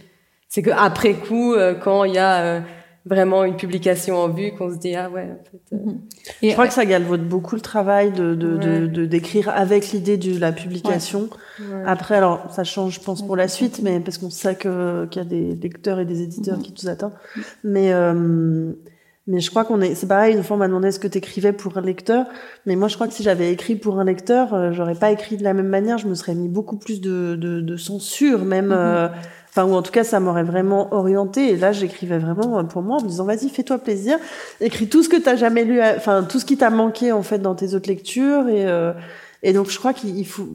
[0.48, 2.60] C'est que après coup, euh, quand il y a euh,
[3.04, 5.28] vraiment une publication en vue, qu'on se dit ah ouais.
[5.32, 5.76] En fait.
[6.42, 8.88] Et je crois que ça galvaude beaucoup le travail de de ouais.
[8.88, 11.28] de d'écrire avec l'idée de la publication.
[11.58, 11.66] Ouais.
[11.66, 11.82] Ouais.
[11.84, 15.22] Après, alors ça change, je pense, pour la suite, mais parce qu'on sait que qu'il
[15.22, 16.74] y a des lecteurs et des éditeurs mm -hmm.
[16.74, 17.18] qui nous attendent.
[17.64, 18.72] Mais euh,
[19.26, 21.52] mais je crois qu'on est, c'est pareil, une fois on m'a demandé ce que t'écrivais
[21.52, 22.26] pour un lecteur.
[22.66, 25.36] Mais moi, je crois que si j'avais écrit pour un lecteur, euh, j'aurais pas écrit
[25.36, 25.98] de la même manière.
[25.98, 28.76] Je me serais mis beaucoup plus de, de, de censure, même, mm -hmm.
[28.76, 29.08] euh,
[29.50, 31.50] enfin, ou en tout cas, ça m'aurait vraiment orienté.
[31.52, 34.16] Et là, j'écrivais vraiment euh, pour moi en me disant, vas-y, fais-toi plaisir.
[34.60, 37.38] Écris tout ce que t'as jamais lu, enfin, tout ce qui t'a manqué, en fait,
[37.38, 38.92] dans tes autres lectures et, euh,
[39.42, 40.46] Et donc, je crois qu'il faut,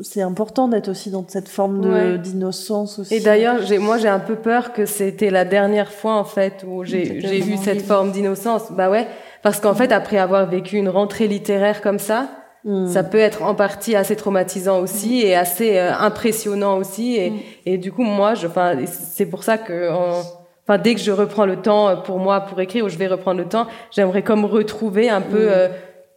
[0.00, 2.18] c'est important d'être aussi dans cette forme de, Ouais.
[2.18, 3.14] d'innocence aussi.
[3.14, 6.64] Et d'ailleurs, j'ai, moi, j'ai un peu peur que c'était la dernière fois, en fait,
[6.66, 8.72] où j'ai, j'ai eu cette forme d'innocence.
[8.72, 9.06] Bah ouais.
[9.42, 12.28] Parce qu'en fait, après avoir vécu une rentrée littéraire comme ça,
[12.62, 12.88] Mm.
[12.88, 17.16] ça peut être en partie assez traumatisant aussi et assez euh, impressionnant aussi.
[17.16, 17.36] Et, Mm.
[17.64, 20.20] et du coup, moi, je, enfin, c'est pour ça que, en-
[20.66, 23.06] enfin, dès que je reprends le temps euh, pour moi pour écrire, ou je vais
[23.06, 25.38] reprendre le temps, j'aimerais comme retrouver un peu.
[25.50, 25.68] Euh,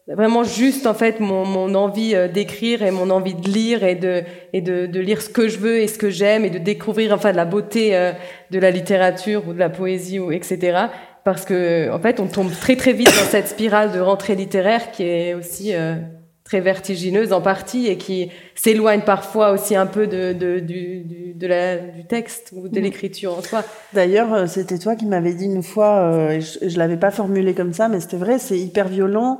[0.07, 3.95] Vraiment juste en fait mon, mon envie euh, d'écrire et mon envie de lire et
[3.95, 6.57] de et de, de lire ce que je veux et ce que j'aime et de
[6.57, 8.11] découvrir enfin de la beauté euh,
[8.51, 10.87] de la littérature ou de la poésie ou etc
[11.23, 14.91] parce que en fait on tombe très très vite dans cette spirale de rentrée littéraire
[14.91, 15.95] qui est aussi euh,
[16.43, 21.33] très vertigineuse en partie et qui s'éloigne parfois aussi un peu de de du, du
[21.33, 22.83] de la du texte ou de Mhm.
[22.83, 26.77] l'écriture en soi D'ailleurs, euh, c'était toi qui m'avais dit une fois, euh, je, je
[26.77, 29.39] l'avais pas formulé comme ça, mais c'était vrai, c'est hyper violent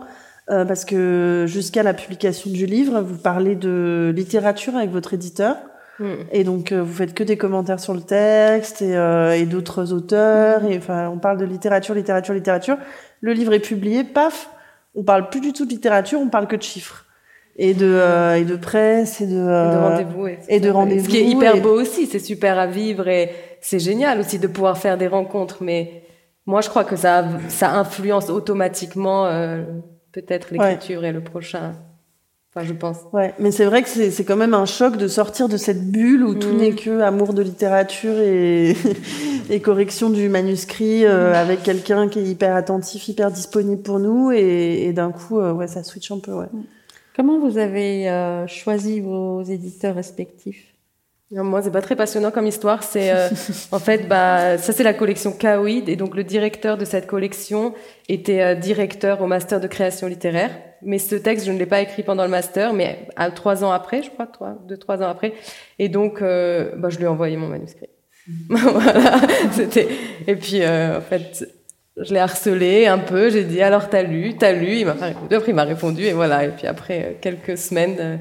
[0.49, 5.55] euh, parce que jusqu'à la publication du livre, vous parlez de littérature avec votre éditeur.
[5.99, 6.05] Mm.
[6.31, 9.93] Et donc, euh, vous faites que des commentaires sur le texte et, euh, et d'autres
[9.93, 10.65] auteurs.
[10.65, 12.77] Et enfin, on parle de littérature, littérature, littérature.
[13.21, 14.49] Le livre est publié, paf,
[14.95, 17.05] on parle plus du tout de littérature, on parle que de chiffres
[17.55, 21.05] et de euh, et de presse et de, de euh, rendez-vous et, et de rendez-vous
[21.05, 23.29] ce qui est hyper et- beau aussi c'est super à vivre et
[23.61, 26.01] c'est génial aussi de pouvoir faire des rencontres mais
[26.47, 29.61] moi je crois que ça ça influence automatiquement euh,
[30.13, 31.73] peut-être l'écriture et le prochain
[32.55, 35.49] enfin je pense Ouais, mais c'est vrai que c'est quand même un choc de sortir
[35.49, 36.57] de cette bulle où tout Mm.
[36.57, 38.75] n'est que amour de littérature et,
[39.49, 41.35] et correction du manuscrit euh, Mm.
[41.35, 45.51] avec quelqu'un qui est hyper attentif, hyper disponible pour nous et, et d'un coup, euh,
[45.51, 46.45] ouais, ça switch un peu, ouais.
[47.15, 50.72] Comment vous avez euh, choisi vos éditeurs respectifs?
[51.33, 52.83] Non, Moi, c'est pas très passionnant comme histoire.
[52.83, 53.29] C'est euh,
[53.71, 57.73] en fait, bah, ça c'est la collection Kaoïd, et donc le directeur de cette collection
[58.07, 60.51] était euh, directeur au master de création littéraire.
[60.85, 63.71] Mais ce texte, je ne l'ai pas écrit pendant le master, mais à trois ans
[63.71, 65.33] après, je crois, trois, deux, trois ans après.
[65.79, 67.89] Et donc, euh, bah, je lui ai envoyé mon manuscrit.
[68.49, 69.21] voilà,
[69.51, 69.87] c'était.
[70.27, 71.45] Et puis, euh, en fait,
[71.97, 73.29] je l'ai harcelé un peu.
[73.29, 74.77] J'ai dit alors t'as lu, t'as lu.
[74.77, 75.35] Il m'a pas répondu.
[75.35, 76.45] Après, il m'a répondu et voilà.
[76.45, 78.19] Et puis après euh, quelques semaines,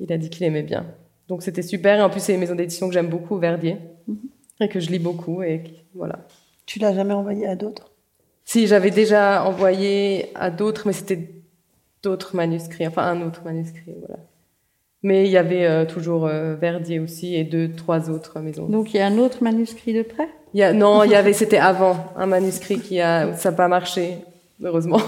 [0.00, 0.86] il a dit qu'il aimait bien.
[1.28, 1.98] Donc c'était super.
[1.98, 3.78] Et en plus, c'est une maison d'édition que j'aime beaucoup, Verdier,
[4.60, 5.42] et que je lis beaucoup.
[5.42, 5.62] Et
[5.94, 6.20] voilà.
[6.66, 7.92] Tu l'as jamais envoyé à d'autres?
[8.44, 11.30] Si j'avais déjà envoyé à d'autres, mais c'était
[12.02, 14.20] d'autres manuscrits, enfin un autre manuscrit, voilà.
[15.02, 18.66] Mais il y avait euh, toujours euh, Verdier aussi et deux, trois autres maisons.
[18.66, 20.28] Donc il y a un autre manuscrit de près?
[20.54, 23.56] Il y a, non, il y avait, c'était avant un manuscrit qui a, ça n'a
[23.56, 24.18] pas marché,
[24.62, 25.00] heureusement.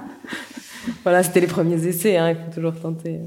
[1.02, 3.20] voilà, c'était les premiers essais, hein, il faut toujours tenter.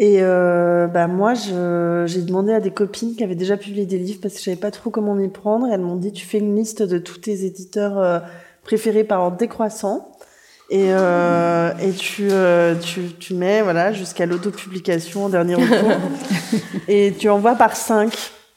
[0.00, 4.20] Et euh, bah moi, j'ai demandé à des copines qui avaient déjà publié des livres
[4.22, 5.66] parce que je savais pas trop comment m'y prendre.
[5.72, 8.20] Elles m'ont dit, tu fais une liste de tous tes éditeurs euh,
[8.62, 10.12] préférés par ordre décroissant.
[10.70, 15.98] Et, euh, et tu, euh, tu, tu mets voilà, jusqu'à l'autopublication en dernier recours.
[16.88, 18.12] et tu envoies par cinq,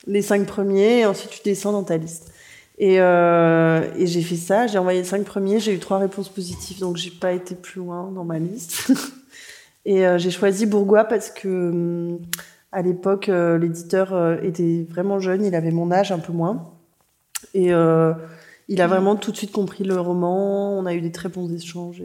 [0.08, 2.32] les cinq premiers, et ensuite tu descends dans ta liste.
[2.78, 6.28] Et, euh, et j'ai fait ça, j'ai envoyé les cinq premiers, j'ai eu trois réponses
[6.28, 8.92] positives, donc j'ai pas été plus loin dans ma liste.
[9.86, 12.20] et euh, j'ai choisi Bourgois parce que hum,
[12.72, 16.72] à l'époque, euh, l'éditeur euh, était vraiment jeune, il avait mon âge, un peu moins.
[17.54, 17.72] Et
[18.68, 21.52] il a vraiment tout de suite compris le roman, on a eu des très bons
[21.52, 22.04] échanges.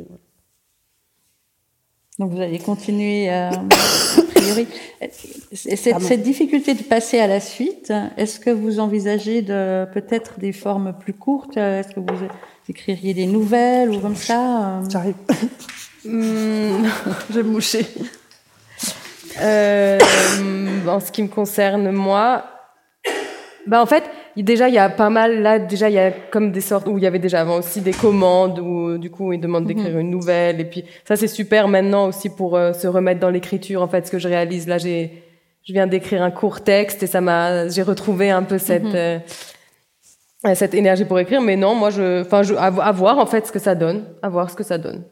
[2.19, 4.67] Donc vous allez continuer euh, a priori.
[5.01, 10.39] Et Cette, cette difficulté de passer à la suite, est-ce que vous envisagez de peut-être
[10.39, 11.57] des formes plus courtes?
[11.57, 12.19] Est-ce que vous
[12.69, 14.83] écririez des nouvelles ou comme ça euh?
[14.89, 15.15] J'arrive.
[16.05, 16.87] Hmm,
[17.33, 17.87] J'ai mouché.
[19.41, 19.99] Euh,
[20.89, 22.45] en ce qui me concerne moi,
[23.67, 24.05] bah en fait,
[24.43, 25.59] déjà il y a pas mal là.
[25.59, 27.93] Déjà il y a comme des sortes où il y avait déjà avant aussi des
[27.93, 32.07] commandes où du coup ils demandent d'écrire une nouvelle et puis ça c'est super maintenant
[32.09, 33.83] aussi pour euh, se remettre dans l'écriture.
[33.83, 35.23] En fait, ce que je réalise là, j'ai
[35.63, 39.19] je viens d'écrire un court texte et ça m'a j'ai retrouvé un peu cette euh,
[40.47, 41.41] euh, cette énergie pour écrire.
[41.41, 44.05] Mais non, moi je enfin je à, à voir en fait ce que ça donne,
[44.23, 45.05] à voir ce que ça donne.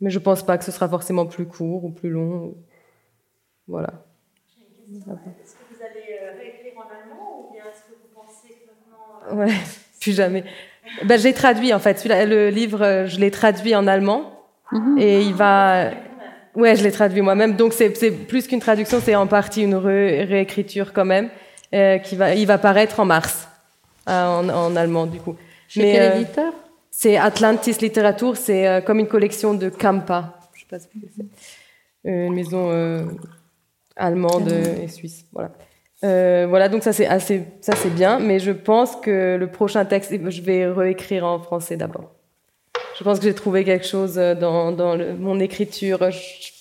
[0.00, 2.54] Mais je pense pas que ce sera forcément plus court ou plus long.
[3.66, 4.04] Voilà.
[4.88, 5.04] Est-ce
[5.54, 9.17] que vous allez euh, réécrire en allemand ou bien est-ce que vous pensez que maintenant.
[9.17, 9.52] euh, Ouais,
[10.00, 10.44] plus jamais.
[11.04, 12.04] Ben, j'ai traduit en fait.
[12.06, 14.32] Le livre, je l'ai traduit en allemand
[14.98, 15.90] et il va.
[16.54, 17.56] Ouais, je l'ai traduit moi-même.
[17.56, 21.28] Donc c'est plus qu'une traduction, c'est en partie une ré- réécriture quand même
[21.74, 22.34] euh, qui va.
[22.34, 23.48] Il va paraître en mars
[24.08, 25.36] euh, en, en allemand du coup.
[25.68, 26.52] Chez Mais, quel euh, éditeur?
[26.90, 30.38] C'est Atlantis Literatur, c'est comme une collection de Kampa.
[30.54, 31.26] Je sais pas ce que c'est.
[32.04, 33.06] Une maison
[33.94, 34.48] allemande
[34.82, 35.24] et suisse.
[35.32, 35.50] Voilà.
[36.04, 39.84] Euh, voilà, donc ça c'est assez, ça c'est bien, mais je pense que le prochain
[39.84, 42.12] texte, je vais réécrire en français d'abord.
[42.98, 46.10] je pense que j'ai trouvé quelque chose dans, dans le, mon écriture.
[46.10, 46.52] Je,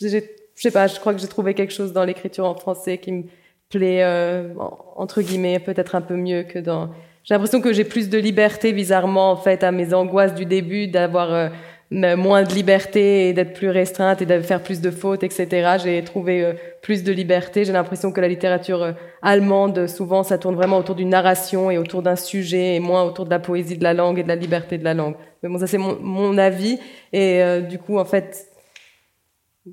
[0.00, 0.18] je,
[0.54, 3.12] je sais pas, je crois que j'ai trouvé quelque chose dans l'écriture en français qui
[3.12, 3.24] me
[3.68, 4.54] plaît, euh,
[4.96, 6.90] entre guillemets, peut-être un peu mieux que dans...
[7.24, 10.88] J'ai l'impression que j'ai plus de liberté, bizarrement, en fait, à mes angoisses du début,
[10.88, 11.48] d'avoir euh,
[11.94, 15.76] moins de liberté et d'être plus restreinte et de faire plus de fautes, etc.
[15.82, 17.64] J'ai trouvé euh, plus de liberté.
[17.64, 18.92] J'ai l'impression que la littérature euh,
[19.22, 23.24] allemande, souvent, ça tourne vraiment autour d'une narration et autour d'un sujet et moins autour
[23.24, 25.14] de la poésie de la langue et de la liberté de la langue.
[25.42, 26.78] Mais bon, ça c'est mon, mon, avis.
[27.12, 28.48] Et du coup, en fait,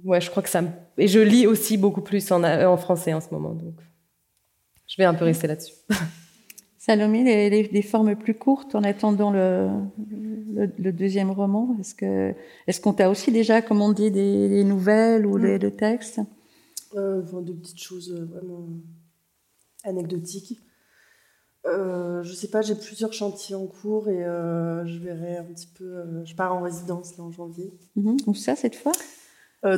[0.04, 0.62] ouais, je crois que ça.
[0.98, 3.54] Et je lis aussi beaucoup plus en, en français en ce moment.
[3.54, 3.76] Donc,
[4.88, 5.74] je vais un peu rester là-dessus.
[6.84, 9.70] Salomé, les, les, formes plus courtes en attendant le,
[10.52, 15.60] le, le deuxième roman, est-ce qu'on t'a aussi déjà commandé des, des nouvelles ou des,
[15.60, 16.22] des textes?
[16.96, 18.68] Euh, De petites choses euh, vraiment
[19.84, 20.60] anecdotiques.
[21.68, 25.70] Euh, je sais pas, j'ai plusieurs chantiers en cours et euh, je verrai un petit
[25.78, 25.86] peu.
[25.86, 27.72] Euh, je pars en résidence là en janvier.
[27.96, 28.18] Mm -hmm.
[28.26, 28.94] Où ça cette fois?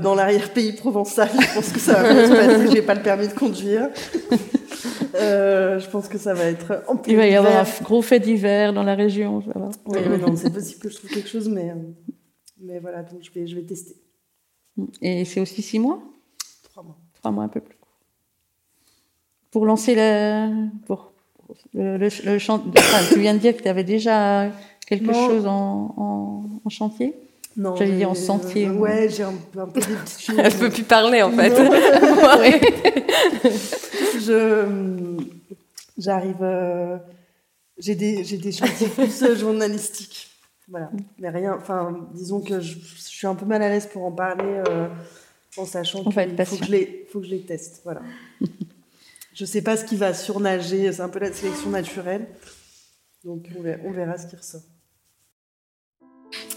[0.06, 1.28] Dans l'arrière-pays provençal.
[1.48, 2.72] je pense que ça va bien se passer.
[2.74, 3.90] J'ai pas le permis de conduire.
[5.16, 8.20] Euh, je pense que ça va être en Il va y avoir un gros fait
[8.20, 9.42] d'hiver dans la région.
[9.42, 9.70] Ça va.
[9.86, 11.74] Oui, mais non, c'est possible que je trouve quelque chose, mais,
[12.60, 13.96] mais voilà, donc je vais, je vais tester.
[15.02, 16.00] Et c'est aussi six mois?
[16.64, 16.98] Trois mois.
[17.14, 17.78] Trois mois, un peu plus.
[19.52, 20.68] Pour lancer le.
[20.88, 21.14] Pour
[21.74, 22.64] le, le, le chant.
[22.76, 24.50] Enfin, tu viens de dire que tu avais déjà
[24.88, 25.28] quelque non.
[25.28, 27.16] chose en, en, en chantier?
[27.56, 28.68] Non, J'allais dire en sentier.
[28.68, 30.40] Euh, ouais, j'ai un, un, peu des petites choses.
[30.40, 31.52] Elle ne peut plus parler en fait.
[34.26, 34.66] je
[35.98, 36.98] j'arrive euh,
[37.78, 40.30] j'ai des j'ai des chantiers plus euh, journalistiques.
[40.68, 40.90] Voilà.
[41.20, 44.12] Mais rien enfin disons que je, je, suis un peu mal à l'aise pour en
[44.12, 44.88] parler euh,
[45.58, 47.82] en sachant qu'il faut que je les faut que je les teste.
[47.84, 48.02] Voilà.
[49.36, 52.28] Je sais pas ce qui va surnager c'est un peu la sélection naturelle.
[53.24, 54.62] Donc on verra, on verra ce qui ressort